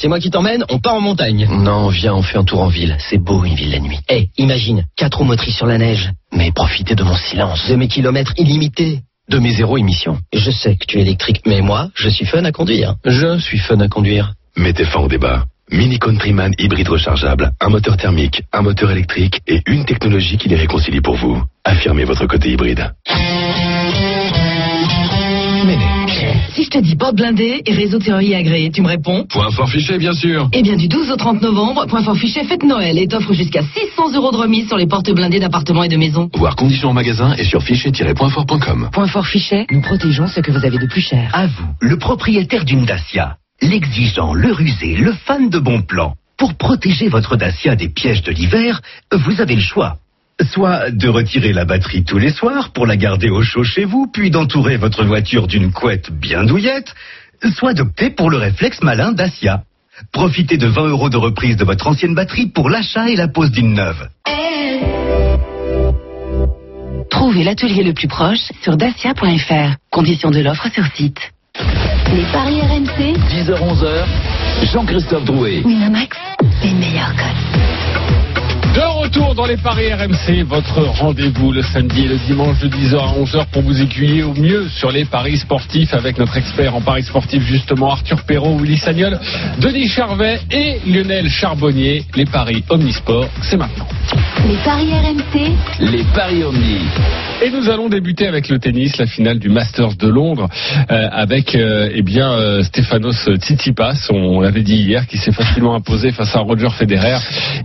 [0.04, 1.48] C'est moi qui t'emmène, on part en montagne.
[1.50, 2.98] Non, viens, on fait un tour en ville.
[3.00, 4.00] C'est beau une ville la nuit.
[4.10, 6.12] Eh, imagine, quatre roues motrices sur la neige.
[6.34, 7.70] Mais profitez de mon silence.
[7.70, 9.00] De mes kilomètres illimités.
[9.30, 10.20] De mes zéro émissions.
[10.34, 12.96] Je sais que tu es électrique, mais moi, je suis fun à conduire.
[13.06, 14.34] Je suis fun à conduire.
[14.58, 15.46] Mettez fin au débat.
[15.72, 20.58] Mini Countryman hybride rechargeable, un moteur thermique, un moteur électrique et une technologie qui les
[20.58, 21.42] réconcilie pour vous.
[21.64, 22.92] Affirmez votre côté hybride.
[26.56, 29.68] Si je te dis porte blindée et réseau théorie agréé, tu me réponds Point fort
[29.68, 30.50] fiché, bien sûr.
[30.54, 33.64] Eh bien, du 12 au 30 novembre, Point Fort Fichet fête Noël et t'offre jusqu'à
[33.64, 36.30] 600 euros de remise sur les portes blindées d'appartements et de maisons.
[36.36, 38.90] Voir conditions en magasin et sur fichet-pointfort.com.
[38.92, 41.28] Point Fort Fichet, nous protégeons ce que vous avez de plus cher.
[41.34, 43.38] À vous, le propriétaire d'une Dacia.
[43.62, 46.14] L'exigeant, le rusé, le fan de bon plan.
[46.38, 48.80] Pour protéger votre Dacia des pièges de l'hiver,
[49.12, 49.98] vous avez le choix.
[50.52, 54.08] Soit de retirer la batterie tous les soirs pour la garder au chaud chez vous,
[54.12, 56.94] puis d'entourer votre voiture d'une couette bien douillette,
[57.56, 59.64] soit d'opter pour le réflexe malin Dacia.
[60.12, 63.52] Profitez de 20 euros de reprise de votre ancienne batterie pour l'achat et la pose
[63.52, 64.10] d'une neuve.
[67.10, 69.76] Trouvez l'atelier le plus proche sur dacia.fr.
[69.90, 71.20] Conditions de l'offre sur site.
[72.14, 74.06] Les paris RMC, 10h-11h,
[74.74, 75.62] Jean-Christophe Drouet.
[75.64, 76.18] Winamax,
[76.64, 77.73] les meilleurs codes.
[78.74, 82.96] De retour dans les paris RMC, votre rendez-vous le samedi et le dimanche de 10h
[82.98, 86.82] à 11h pour vous aiguiller au mieux sur les paris sportifs avec notre expert en
[86.82, 89.20] paris sportifs justement Arthur Perrault, Willy Sagnol,
[89.60, 92.04] Denis Charvet et Lionel Charbonnier.
[92.16, 93.88] Les paris omnisports, c'est maintenant.
[94.48, 96.88] Les paris RMC, Les paris omnis.
[97.44, 100.48] Et nous allons débuter avec le tennis, la finale du Masters de Londres,
[100.90, 105.76] euh, avec euh, eh bien euh, Stefanos Tsitsipas, on l'avait dit hier, qui s'est facilement
[105.76, 107.18] imposé face à Roger Federer,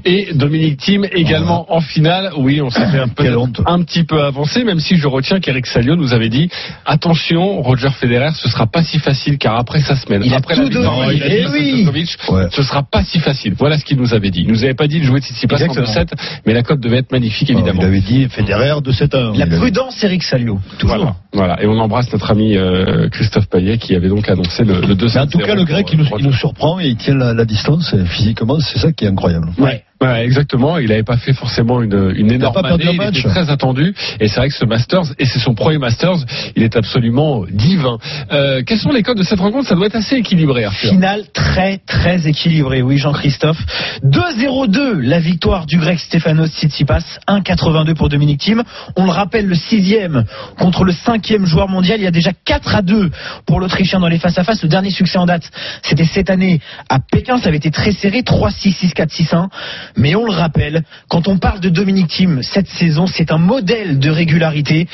[0.05, 2.33] et Dominique Thiem également en finale.
[2.37, 3.25] Oui, on s'est fait un, peu,
[3.67, 6.51] un petit peu avancé, même si je retiens qu'Eric Salio nous avait dit
[6.85, 10.57] attention, Roger Federer, ce sera pas si facile, car après sa semaine, Il a après
[10.57, 11.85] tout la victoire a dit eh oui.
[11.85, 12.17] Djokovic,
[12.51, 13.55] ce sera pas si facile.
[13.57, 14.41] Voilà ce qu'il nous avait dit.
[14.41, 15.87] Il nous avait pas dit de jouer Tsitsipas en Exactement.
[15.87, 16.09] 2-7,
[16.47, 17.83] mais la cote devait être magnifique évidemment.
[17.83, 19.35] Il avait dit Federer de 7 à 1.
[19.35, 20.59] La prudence, Eric Salio.
[20.79, 20.97] Toujours.
[20.97, 21.63] Voilà, voilà.
[21.63, 25.07] Et on embrasse notre ami euh, Christophe Payet qui avait donc annoncé le, le 2
[25.15, 27.35] Mais en tout cas, le grec, il nous, il nous surprend et il tient la,
[27.35, 27.95] la distance.
[28.07, 29.49] Physiquement, c'est ça qui est incroyable.
[29.59, 29.85] Ouais.
[30.01, 30.79] Ouais, exactement.
[30.79, 32.87] Il n'avait pas fait forcément une, une énorme année.
[32.87, 33.19] un Il match.
[33.19, 33.95] était très attendu.
[34.21, 36.19] Et c'est vrai que ce Masters, et c'est son premier Masters,
[36.55, 37.99] il est absolument divin.
[38.31, 39.69] Euh, quels sont les codes de cette rencontre?
[39.69, 40.91] Ça doit être assez équilibré, Arthur.
[40.91, 43.59] Finale très très équilibrée, oui Jean-Christophe.
[44.05, 48.63] 2-0-2, la victoire du grec Stefanos Tsitsipas, 1-82 pour Dominique Thiem.
[48.97, 50.25] On le rappelle, le sixième
[50.59, 53.11] contre le cinquième joueur mondial, il y a déjà 4 à 2
[53.47, 54.63] pour l'Autrichien dans les face-à-face.
[54.63, 55.51] Le dernier succès en date,
[55.83, 59.49] c'était cette année à Pékin, ça avait été très serré, 3-6, 6-4, 6-1.
[59.97, 63.99] Mais on le rappelle, quand on parle de Dominique Thiem cette saison, c'est un modèle
[63.99, 64.89] de régularité.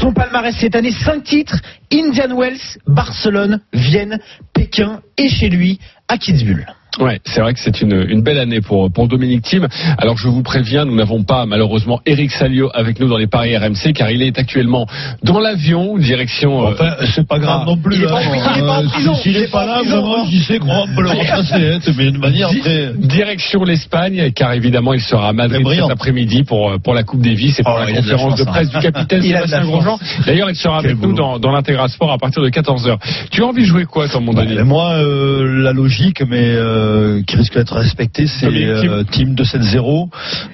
[0.00, 1.60] Son palmarès cette année, 5 titres,
[1.92, 4.18] Indian Wells, Barcelone, Vienne,
[4.52, 5.78] Pékin et chez lui
[6.08, 6.66] à Kitzbühel.
[7.00, 9.68] Ouais, c'est vrai que c'est une, une belle année pour, pour Dominique Thiem.
[9.98, 13.56] Alors je vous préviens, nous n'avons pas malheureusement Eric Salio avec nous dans les paris
[13.56, 14.86] RMC car il est actuellement
[15.22, 16.66] dans l'avion direction.
[16.66, 17.96] euh, Enfin, c'est pas grave ah, non plus.
[17.96, 18.28] il est pas hein.
[18.28, 20.24] en- il est pas Euh, prison, S'il il est est pas là, vraiment, hein.
[20.28, 22.92] j'y sais qu'on peut le remplacer, hein, mais de manière très.
[22.94, 27.20] Direction l'Espagne, car évidemment il sera à Madrid cet après-midi pour, euh, pour la Coupe
[27.22, 28.52] Davis et pour Oh, la a de la conférence chance, de hein.
[28.52, 29.98] presse du capitaine Il a de la Sébastien Grosjean.
[30.26, 32.96] D'ailleurs, il sera Quel avec nous dans, dans l'intégral sport à partir de 14h.
[33.30, 36.87] Tu as envie de jouer quoi, toi, mon Bah, moi, euh, la logique, mais euh,
[37.26, 40.08] qui risque d'être respectée, c'est euh, team 2-7-0.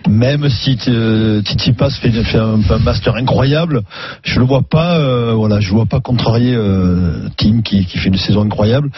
[0.09, 3.83] Même si euh, Titi Pass fait, fait un, un master incroyable,
[4.23, 4.99] je le vois pas.
[4.99, 8.91] euh, voilà, je le vois pas contrarier euh, Team qui, qui fait une saison incroyable.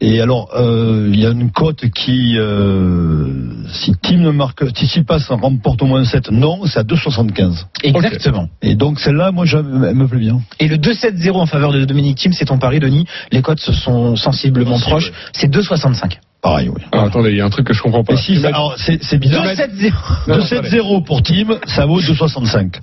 [0.00, 3.26] Et alors, euh, il y a une cote qui, euh,
[3.72, 7.64] si Team ne marque, Titi Pass en remporte au moins 7, non, c'est à 2,75.
[7.82, 8.48] Exactement.
[8.62, 10.40] Et donc celle-là, moi, elle me plaît bien.
[10.60, 13.06] Et le 2-7-0 en faveur de Dominique Thiem, c'est ton pari, Denis?
[13.32, 15.12] Les cotes se sont sensiblement proches.
[15.32, 16.18] C'est 2,65.
[16.40, 16.80] Pareil, oui.
[16.92, 18.16] Ah, attendez, il y a un truc que je comprends pas.
[18.16, 18.40] Si,
[19.02, 19.44] c'est bizarre.
[19.44, 19.92] 2-7-0.
[20.28, 22.74] 2-7-0 pour Team, ça vaut 2,65.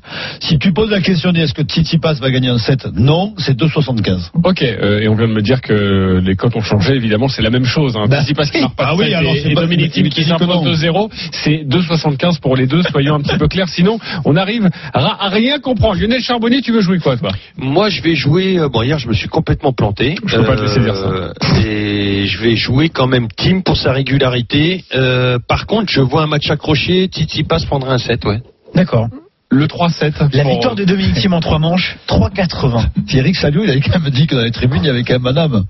[0.42, 4.32] Si tu poses la question est-ce que Tsitsipas va gagner un 7 Non, c'est 2,75.
[4.44, 6.96] Ok, euh, et on vient de me dire que les cotes ont changé.
[6.96, 7.96] Évidemment, c'est la même chose.
[7.96, 8.08] Hein.
[8.10, 10.74] Bah, Tsitsipas qui marque pas de ah oui, alors et, Dominique tu qui s'impose non.
[10.74, 12.84] 2-0, c'est 2,75 pour les deux.
[12.84, 13.70] Soyons un petit peu clairs.
[13.70, 15.96] Sinon, on arrive à, rien comprendre.
[16.00, 17.32] Lionel Charbonnier, tu veux jouer quoi, toi?
[17.58, 18.60] Moi, je vais jouer.
[18.60, 20.16] euh, Bon, hier, je me suis complètement planté.
[20.26, 21.08] Je peux pas te laisser dire ça.
[21.08, 21.34] Euh,
[21.66, 24.84] Et je vais jouer quand même Team pour sa régularité.
[24.96, 27.08] Euh, par contre, je vois un match accroché.
[27.10, 28.42] Titi passe prendra un 7, ouais.
[28.74, 29.08] D'accord.
[29.52, 30.14] Le 3-7.
[30.34, 32.88] La pour- victoire de Dominique Thiem en trois manches, 3,80.
[33.08, 35.04] Puis Eric Salio, il avait quand même dit que dans les tribunes, il y avait
[35.04, 35.64] quand même madame.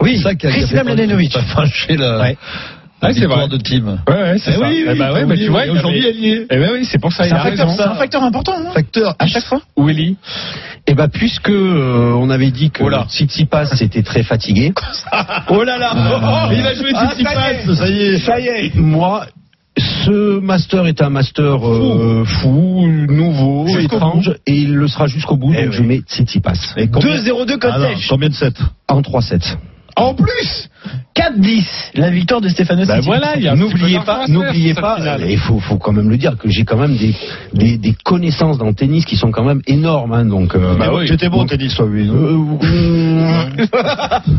[0.00, 1.32] Oui, C'est ça qui a, fait Mladenovic.
[1.38, 2.36] fâché la, Ouais.
[3.02, 3.48] Ouais, c'est vrai.
[3.48, 3.98] de Team.
[4.08, 4.68] Ouais, ouais, c'est Eh ça.
[4.68, 6.46] oui, oui, Eh bah ouais, oui, mais oui, tu vois, aujourd'hui, avait- elle y est.
[6.50, 7.78] Eh ben oui, c'est pour ça, il C'est un, a facteur, raison.
[7.82, 9.14] c'est un facteur important, non Facteur.
[9.18, 10.16] À chaque fois Willy
[10.92, 13.06] Eh ben, puisque euh, on avait dit que Oh là.
[13.08, 14.72] Tsitsipas était très fatigué,
[15.48, 16.50] Oh là là Ah.
[16.52, 17.74] Il a joué Ah, Tsitsipas, ça y est.
[17.76, 18.18] ça y est.
[18.18, 18.74] Ça y est.
[18.74, 19.24] moi,
[19.78, 25.52] ce master est un master euh, fou, nouveau, étrange, et il le sera jusqu'au bout.
[25.56, 25.76] Eh donc oui.
[25.76, 26.74] je mets Tsitsipas.
[26.76, 27.88] Et combien- 2-0-2 cote Ah.
[28.08, 28.56] Combien de 7
[28.88, 29.56] En 3-7.
[30.00, 30.68] En plus
[31.14, 34.96] 4-10, la victoire de Stéphano Ben voilà, N'oubliez pas, faire n'oubliez pas,
[35.28, 37.14] il faut, faut quand même le dire que j'ai quand même des,
[37.52, 40.12] des, des connaissances dans le tennis qui sont quand même énormes.
[40.12, 41.06] Hein, donc, euh, Bah oui.
[41.06, 42.08] J'étais bon au tennis, toi, oui.
[42.08, 43.44] euh,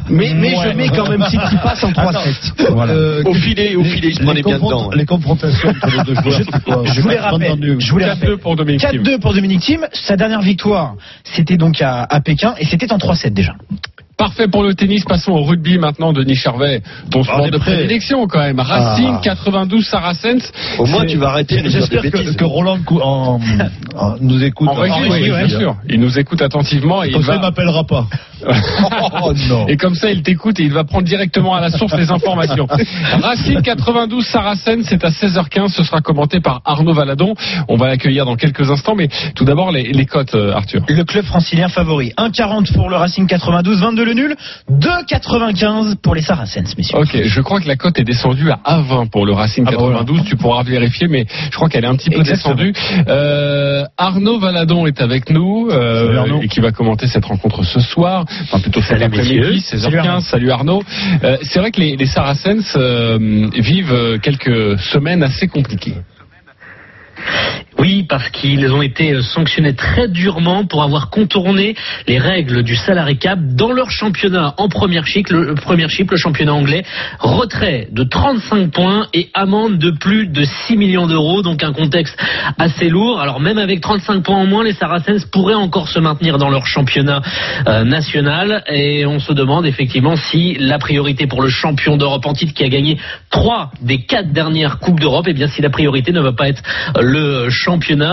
[0.09, 0.71] mais mais Ouais.
[0.71, 2.71] je mets quand même Tsitsipas en 3-7.
[2.71, 2.93] Voilà.
[2.93, 4.89] Euh, Au filet, au filet, il se prenait bien dedans.
[4.91, 4.95] hein.
[4.95, 7.51] Les confrontations entre les deux joueurs, quoi Je vous les rappelle.
[7.51, 7.75] entendu.
[7.79, 8.37] Je vous les 4-2 rappelle.
[8.37, 9.03] pour Dominique Thiem.
[9.03, 9.85] 4-2 pour Dominique Thiem.
[9.93, 13.53] Sa dernière victoire, c'était donc à, à Pékin et c'était en 3-7 déjà.
[14.21, 15.03] Parfait pour le tennis.
[15.03, 16.83] Passons au rugby maintenant, Denis Charvet.
[17.09, 17.73] Ton On sport de prêt.
[17.73, 18.59] prédilection quand même.
[18.59, 20.51] Racing 92 Saracens.
[20.77, 23.39] Au moins, tu vas arrêter J'espère que, Roland cou- en,
[23.95, 24.69] en- nous écoute.
[24.69, 25.75] En régie, oui, bien sûr.
[25.89, 27.47] Il nous écoute attentivement et il Comme ça, il va.
[27.47, 28.05] m'appellera pas.
[29.23, 29.67] oh non.
[29.67, 32.67] Et comme ça, il t'écoute et il va prendre directement à la source les informations.
[33.21, 35.69] Racing 92 Saracens, c'est à 16h15.
[35.69, 37.33] Ce sera commenté par Arnaud Valadon.
[37.67, 38.95] On va l'accueillir dans quelques instants.
[38.95, 40.83] Mais tout d'abord, les, les cotes, euh, Arthur.
[40.87, 42.13] Le club francilien favori.
[42.17, 44.35] 1,40 pour le Racing 92, 22 le nul,
[44.71, 46.97] 2,95 pour les Saracens, messieurs.
[46.99, 49.77] Ok, je crois que la cote est descendue à A20 pour le Racing Ah bah
[49.77, 50.23] 92.
[50.25, 52.55] Tu pourras vérifier, mais je crois qu'elle est un petit peu Exactement.
[52.55, 52.73] descendue.
[53.07, 58.25] Euh, Arnaud Valadon est avec nous euh, et qui va commenter cette rencontre ce soir,
[58.43, 59.77] enfin plutôt cet Salut, après-midi, messieurs.
[59.77, 59.79] 16h15.
[59.81, 60.21] Salut, Arnaud.
[60.21, 60.83] Salut Arnaud.
[61.23, 65.95] Euh, C'est vrai que les, les Saracens euh, vivent quelques semaines assez compliquées.
[67.79, 71.75] Oui, parce qu'ils ont été euh, sanctionnés très durement pour avoir contourné
[72.07, 76.17] les règles du salary cap dans leur championnat en première chip, le, première chip, le
[76.17, 76.83] championnat anglais.
[77.19, 82.17] Retrait de 35 points et amende de plus de 6 millions d'euros, donc un contexte
[82.57, 83.21] assez lourd.
[83.21, 86.65] Alors même avec 35 points en moins, les Saracens pourraient encore se maintenir dans leur
[86.65, 87.21] championnat
[87.67, 92.33] euh, national et on se demande effectivement si la priorité pour le champion d'Europe en
[92.33, 92.97] titre qui a gagné
[93.29, 96.61] trois des quatre dernières coupes d'Europe, et bien si la priorité ne va pas être
[96.97, 97.60] euh, le championnat,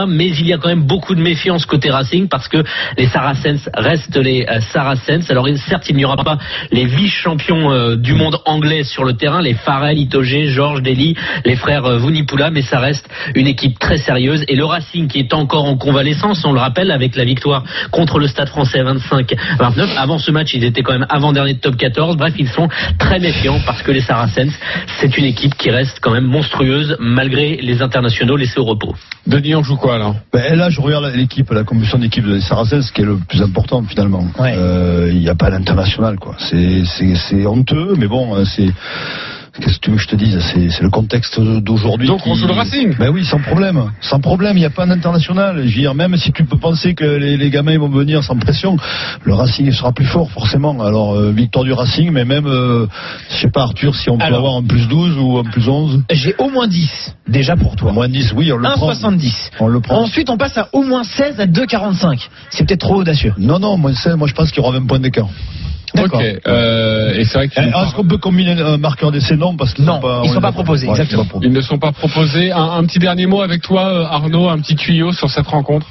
[0.07, 2.63] mais il y a quand même beaucoup de méfiance côté Racing parce que
[2.97, 5.31] les Saracens restent les euh, Saracens.
[5.31, 6.39] Alors certes, il n'y aura pas
[6.71, 11.57] les vice-champions euh, du monde anglais sur le terrain, les Farrell, Itoge, Georges, Dely, les
[11.57, 14.45] frères euh, Vunipula, mais ça reste une équipe très sérieuse.
[14.49, 18.19] Et le Racing qui est encore en convalescence, on le rappelle, avec la victoire contre
[18.19, 19.97] le Stade français 25-29.
[19.97, 22.17] Avant ce match, ils étaient quand même avant-dernier de top 14.
[22.17, 22.69] Bref, ils sont
[22.99, 24.53] très méfiants parce que les Saracens,
[25.01, 28.95] c'est une équipe qui reste quand même monstrueuse malgré les internationaux laissés au repos.
[29.41, 32.86] Denis, on joue quoi alors Ben, là, je regarde l'équipe, la composition d'équipe des Saracens,
[32.86, 34.24] ce qui est le plus important finalement.
[34.41, 36.36] Euh, Il n'y a pas d'international, quoi.
[36.39, 38.68] C'est honteux, mais bon, euh, c'est.
[39.61, 40.39] Qu'est-ce que tu veux que je te dise?
[40.71, 42.07] C'est le contexte d'aujourd'hui.
[42.07, 43.91] Donc, on joue le Racing Ben oui, sans problème.
[44.01, 45.57] Sans problème, il n'y a pas d'international.
[45.59, 48.37] Je veux dire, même si tu peux penser que les, les gamins vont venir sans
[48.37, 48.77] pression,
[49.25, 50.81] le Racing sera plus fort, forcément.
[50.83, 52.87] Alors, euh, victoire du Racing, mais même, euh,
[53.31, 54.39] je sais pas, Arthur, si on peut Alors.
[54.39, 56.03] avoir un plus 12 ou un plus 11.
[56.13, 57.93] J'ai au moins 10 déjà pour toi.
[57.93, 58.93] Moins 10, oui, on le prend.
[58.93, 59.51] 1,70.
[59.61, 60.03] On le prend.
[60.03, 62.29] Ensuite, on passe à au moins 16 à 2,45.
[62.51, 63.35] C'est peut-être trop audacieux.
[63.39, 65.29] Non, non, moi, c'est- moi je pense qu'il y aura 20 points d'écart.
[65.95, 66.20] D'accord.
[66.20, 69.57] Ok, euh, et c'est vrai qu'ils Eh, Est-ce qu'on peut combiner un marqueur d'essai Non,
[69.57, 71.24] parce qu'ils Non, sont pas, ils on sont pas proposés, Ouais, exactement.
[71.43, 72.53] ils ne sont pas proposés.
[72.53, 75.86] Un, un petit dernier mot avec toi, euh, Arnaud, un petit tuyau sur cette rencontre.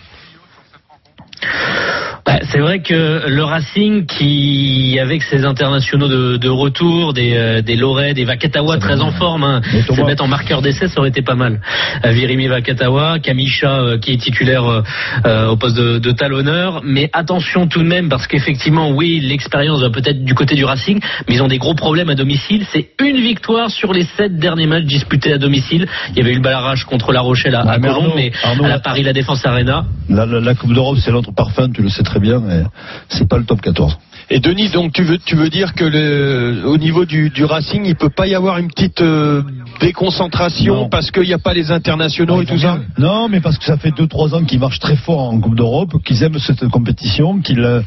[2.28, 7.62] Bah, c'est vrai que le Racing, qui avec ses internationaux de, de retour, des, euh,
[7.62, 9.62] des Loret, des Vakatawa très en forme, hein,
[9.96, 11.62] se mettre en marqueur d'essai, ça aurait été pas mal.
[12.06, 14.84] Euh, Virimi Vakatawa, Kamisha euh, qui est titulaire
[15.26, 19.80] euh, au poste de, de talonneur, mais attention tout de même parce qu'effectivement, oui, l'expérience
[19.82, 21.00] va peut-être du côté du Racing,
[21.30, 22.66] mais ils ont des gros problèmes à domicile.
[22.74, 25.88] C'est une victoire sur les sept derniers matchs disputés à domicile.
[26.12, 28.32] Il y avait eu le balarrage contre La Rochelle à, à Ah, mais Arnaud, mais
[28.44, 29.86] Arnaud, à la Paris La Défense Arena.
[30.10, 32.64] La, la- la Coupe d'Europe, c'est l'autre parfum, tu le sais très bien, mais
[33.10, 33.98] c'est pas le top 14.
[34.30, 37.86] Et Denis, donc tu veux, tu veux dire que le, au niveau du, du Racing,
[37.86, 39.42] il peut pas y avoir une petite euh,
[39.80, 40.90] déconcentration Non.
[40.90, 43.78] parce qu'il n'y a pas les internationaux et tout ça Non, mais parce que ça
[43.78, 47.62] fait 2-3 ans qu'ils marchent très fort en Coupe d'Europe, qu'ils aiment cette compétition, qu'ils
[47.62, 47.82] euh,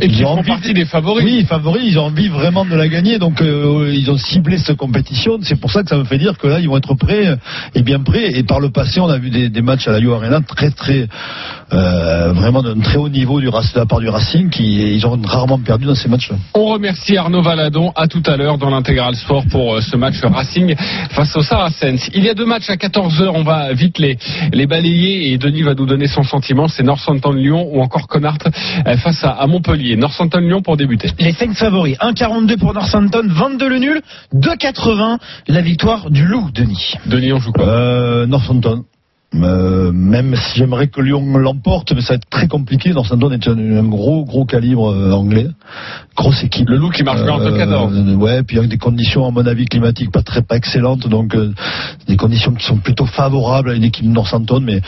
[0.00, 1.22] font envie partie des favoris.
[1.22, 4.78] Oui, favoris, ils ont envie vraiment de la gagner, donc euh, ils ont ciblé cette
[4.78, 5.38] compétition.
[5.42, 7.36] C'est pour ça que ça me fait dire que là, ils vont être prêts
[7.74, 8.38] et bien prêts.
[8.38, 10.70] Et par le passé, on a vu des, des matchs à la Yo Arena très,
[10.70, 11.08] très,
[11.74, 15.20] euh, vraiment d'un très haut niveau du, de la part du Racing, qui ils ont
[15.22, 16.36] rarement perdu dans ces matchs-là.
[16.54, 17.92] On remercie Arnaud Valadon.
[17.96, 20.74] À tout à l'heure dans l'intégral sport pour euh, ce match Racing
[21.10, 22.10] face aux Saracens.
[22.14, 23.30] Il y a deux matchs à 14h.
[23.34, 24.16] On va vite les,
[24.52, 26.68] les balayer et Denis va nous donner son sentiment.
[26.68, 28.38] C'est Northampton-Lyon ou encore Connard
[28.86, 29.96] euh, face à, à Montpellier.
[29.96, 31.08] Northampton-Lyon pour débuter.
[31.18, 31.96] Les Saints favoris.
[31.98, 34.00] 1,42 pour Northampton, 22 le nul,
[34.34, 35.18] 2,80
[35.48, 36.94] la victoire du Loup, Denis.
[37.06, 37.68] Denis, on joue quoi?
[37.68, 38.84] Euh, Northampton.
[39.42, 42.92] Euh, même si j'aimerais que Lyon l'emporte, mais ça va être très compliqué.
[42.92, 45.48] Northampton est un, un gros, gros calibre euh, anglais.
[46.16, 46.68] Grosse équipe.
[46.68, 47.96] Le loup qui marche bien en top 14.
[47.96, 51.08] Euh, ouais, puis avec des conditions, à mon avis, climatiques pas très, pas excellentes.
[51.08, 51.52] Donc, euh,
[52.06, 54.60] des conditions qui sont plutôt favorables à une équipe de Northampton.
[54.62, 54.80] Mais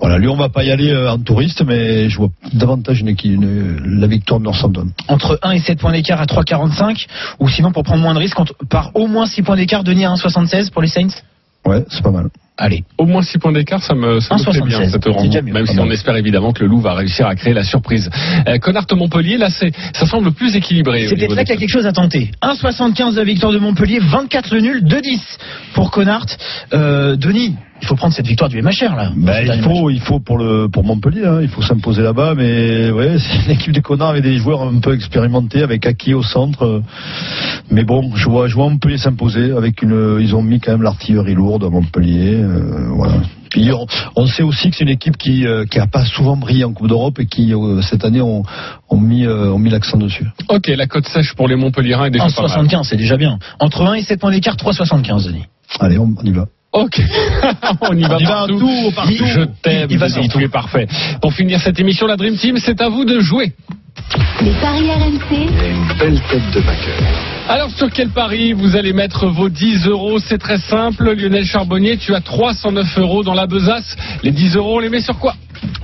[0.00, 3.32] voilà, Lyon va pas y aller euh, en touriste, mais je vois davantage une équipe,
[3.32, 4.88] une- la victoire de Northampton.
[5.08, 7.06] Entre 1 et 7 points d'écart à 3,45.
[7.38, 8.36] Ou sinon, pour prendre moins de risques,
[8.68, 11.08] par au moins 6 points d'écart, Denis à 1,76 pour les Saints?
[11.64, 12.28] Ouais, c'est pas mal.
[12.58, 12.84] Allez.
[12.96, 15.66] Au moins 6 points d'écart, ça me, ça me plaît 1,76, bien cette rencontre, même
[15.66, 18.10] si on espère évidemment que le Loup va réussir à créer la surprise.
[18.48, 21.06] Euh, Connard-Montpellier, là, c'est, ça semble plus équilibré.
[21.06, 22.30] C'est peut-être là qu'il y a quelque chose à tenter.
[22.42, 25.20] 1,75 la victoire de Montpellier, 24 le nul, 2,10
[25.74, 26.26] pour Connard.
[26.72, 29.10] Euh, Denis, il faut prendre cette victoire du MHR là.
[29.14, 32.90] Ben, il faut, il faut pour le pour Montpellier, hein, il faut s'imposer là-bas, mais
[32.90, 36.22] ouais, c'est une équipe des connards avec des joueurs un peu expérimentés, avec Aki au
[36.22, 36.82] centre.
[37.70, 40.82] Mais bon, je vois, je vois Montpellier s'imposer avec une, ils ont mis quand même
[40.82, 43.14] l'artillerie lourde à Montpellier, euh, voilà.
[43.50, 43.86] Puis on,
[44.16, 46.72] on sait aussi que c'est une équipe qui euh, qui a pas souvent brillé en
[46.72, 48.42] Coupe d'Europe et qui euh, cette année ont,
[48.88, 50.26] ont mis euh, ont mis l'accent dessus.
[50.48, 52.66] Ok, la cote sèche pour les Montpelliérains est déjà pas mal.
[52.66, 53.38] 1,75 c'est déjà bien.
[53.60, 55.44] Entre 1 et 7 points d'écart, 3,75 Denis.
[55.80, 56.46] Allez, on, on y va.
[56.72, 57.00] Ok,
[57.80, 58.58] on y va On y va partout.
[58.58, 59.12] tout, partout.
[59.24, 60.86] Je t'aime, Il va Denis, sur tu es parfait.
[61.22, 63.52] Pour finir cette émission, la Dream Team, c'est à vous de jouer.
[64.42, 67.35] Les paris RMC, Une belle tête de vainqueur.
[67.48, 70.18] Alors sur quel pari vous allez mettre vos 10 euros?
[70.18, 71.12] C'est très simple.
[71.12, 73.96] Lionel Charbonnier, tu as 309 euros dans la besace.
[74.24, 75.34] Les 10 euros, on les met sur quoi?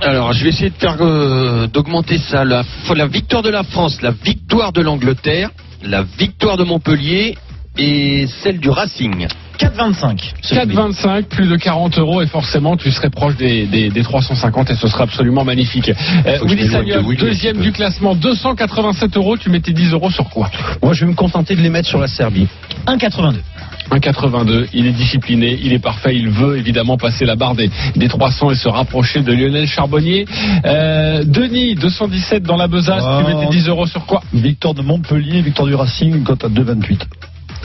[0.01, 2.43] Alors, je vais essayer de faire euh, d'augmenter ça.
[2.43, 5.51] La, la victoire de la France, la victoire de l'Angleterre,
[5.81, 7.37] la victoire de Montpellier
[7.77, 9.27] et celle du Racing.
[9.59, 10.33] 4,25.
[10.43, 14.75] 4,25, plus de 40 euros et forcément tu serais proche des, des, des 350 et
[14.75, 15.89] ce serait absolument magnifique.
[16.25, 20.49] Euh, Willy de Sagnol, deuxième du classement, 287 euros, tu mettais 10 euros sur quoi?
[20.81, 22.47] Moi, je vais me contenter de les mettre sur la Serbie.
[22.87, 23.35] 1,82.
[23.91, 28.07] 1,82, il est discipliné, il est parfait, il veut évidemment passer la barre des, des
[28.07, 30.25] 300 et se rapprocher de Lionel Charbonnier.
[30.65, 34.21] Euh, Denis, 217 dans la besace, tu mettais 10 euros sur quoi?
[34.33, 37.01] Victoire de Montpellier, victoire du Racing, cote à 2,28.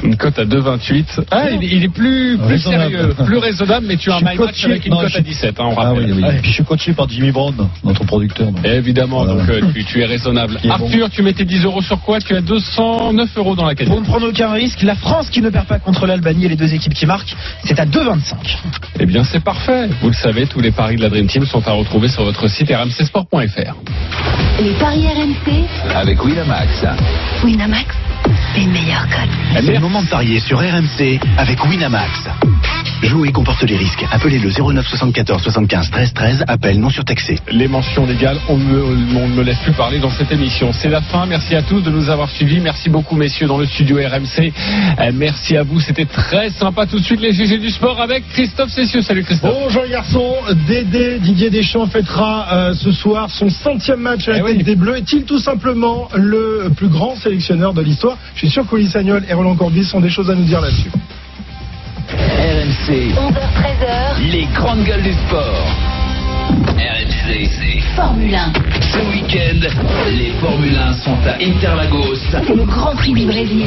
[0.02, 1.20] Une cote à 2,28.
[1.30, 2.92] Ah, il, il est plus, plus Raisonnable.
[2.92, 5.22] sérieux, plus raisonnable, mais tu as un my match avec une non, cote je à
[5.22, 6.12] suis- 17, hein, on Ah oui, rappelle.
[6.14, 6.22] oui.
[6.36, 8.52] Et puis je suis coaché par Jimmy Brown, notre producteur.
[8.52, 8.64] donc.
[8.64, 9.40] Évidemment, Voilà.
[9.40, 10.58] donc euh, tu, tu es raisonnable.
[10.62, 12.20] Est Arthur, tu mettais 10 euros sur quoi?
[12.20, 14.00] Tu as 209 euros dans la Pour cagnotte.
[14.00, 16.72] ne prendre aucun risque, la France qui ne perd pas contre l'Albanie et les deux
[16.74, 17.34] équipes qui marquent,
[17.64, 18.34] c'est à 2,25.
[19.00, 19.88] Eh bien, c'est parfait.
[20.00, 22.46] Vous le savez, tous les paris de la Dream Team sont à retrouver sur votre
[22.48, 23.74] site rmcsport.fr.
[24.62, 26.84] Les paris RMC, Avec Winamax.
[27.44, 27.94] Winamax,
[28.56, 29.64] les meilleurs codes.
[29.64, 32.28] C'est le moment de parier sur RMC avec Winamax.
[33.02, 34.04] Jouer comporte les risques.
[34.10, 36.44] Appelez le 09 74 75 13 13.
[36.48, 37.38] Appel non surtaxé.
[37.50, 38.82] Les mentions légales, on, me-
[39.16, 40.72] on ne me laisse plus parler dans cette émission.
[40.72, 41.24] C'est la fin.
[41.26, 42.58] Merci à tous de nous avoir suivis.
[42.60, 44.52] Merci beaucoup, messieurs, dans le studio RMC.
[45.00, 45.78] Euh, merci à vous.
[45.80, 46.86] C'était très sympa.
[46.86, 49.00] Tout de suite, les GG du sport avec Christophe Cessieux.
[49.02, 49.54] Salut Christophe.
[49.54, 50.34] Bonjour les garçons,
[50.66, 54.62] Dédé Didier Deschamps fêtera euh, ce soir son centième match à la Eh tête oui.
[54.64, 54.96] des Bleus.
[54.96, 58.18] Est-il tout simplement le plus grand sélectionneur de l'histoire?
[58.34, 60.90] Je suis sûr qu'Oli Sagnol et Roland Courbis ont des choses à nous dire là-dessus.
[62.58, 63.14] RMC.
[63.14, 65.64] 11h-13h, Les grandes gueules du sport.
[67.94, 68.52] Formule 1.
[68.80, 69.68] Ce week-end,
[70.08, 72.14] les Formule 1 sont à Interlagos.
[72.30, 73.66] C'est le Grand Prix du Brésil.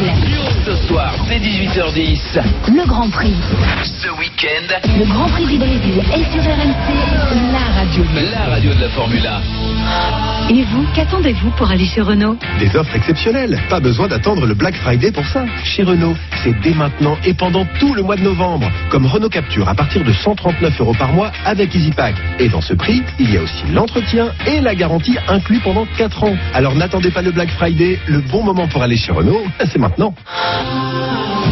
[0.66, 2.42] Ce soir, dès 18h10.
[2.70, 3.36] Le Grand Prix.
[3.84, 8.04] Ce week-end, Le Grand Prix du Brésil est sur RMC, la radio.
[8.34, 10.32] la radio de la Formule 1.
[10.50, 12.38] Et vous, qu'attendez-vous pour aller chez Renault?
[12.60, 13.60] Des offres exceptionnelles.
[13.70, 15.46] Pas besoin d'attendre le Black Friday pour ça.
[15.64, 18.70] Chez Renault, c'est dès maintenant et pendant tout le mois de novembre.
[18.90, 22.16] Comme Renault Capture à partir de 139 euros par mois avec EasyPack.
[22.40, 26.24] Et dans ce prix, il y a aussi l'entretien et la garantie inclus pendant 4
[26.24, 26.36] ans.
[26.54, 28.00] Alors n'attendez pas le Black Friday.
[28.08, 30.14] Le bon moment pour aller chez Renault, c'est maintenant.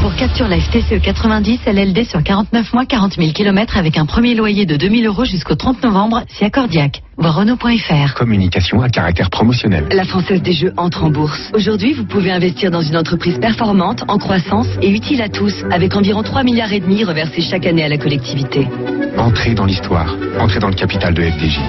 [0.01, 4.33] Pour Capture Life TCE 90, LLD sur 49 mois, 40 000 km avec un premier
[4.33, 7.01] loyer de 2000 euros jusqu'au 30 novembre, c'est accordiaque.
[7.17, 8.13] Voir Renault.fr.
[8.13, 9.85] Communication à caractère promotionnel.
[9.91, 11.51] La Française des Jeux entre en bourse.
[11.53, 15.93] Aujourd'hui, vous pouvez investir dans une entreprise performante, en croissance et utile à tous, avec
[15.97, 18.69] environ 3 milliards et demi reversés chaque année à la collectivité.
[19.17, 20.15] Entrez dans l'histoire.
[20.39, 21.59] Entrez dans le capital de FDJ.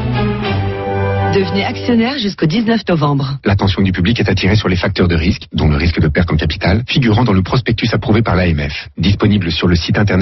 [1.32, 3.38] Devenez actionnaire jusqu'au 19 novembre.
[3.44, 6.32] L'attention du public est attirée sur les facteurs de risque, dont le risque de perte
[6.32, 8.88] en capital, figurant dans le prospectus approuvé par l'AMF.
[8.98, 10.10] Disponible sur le site internet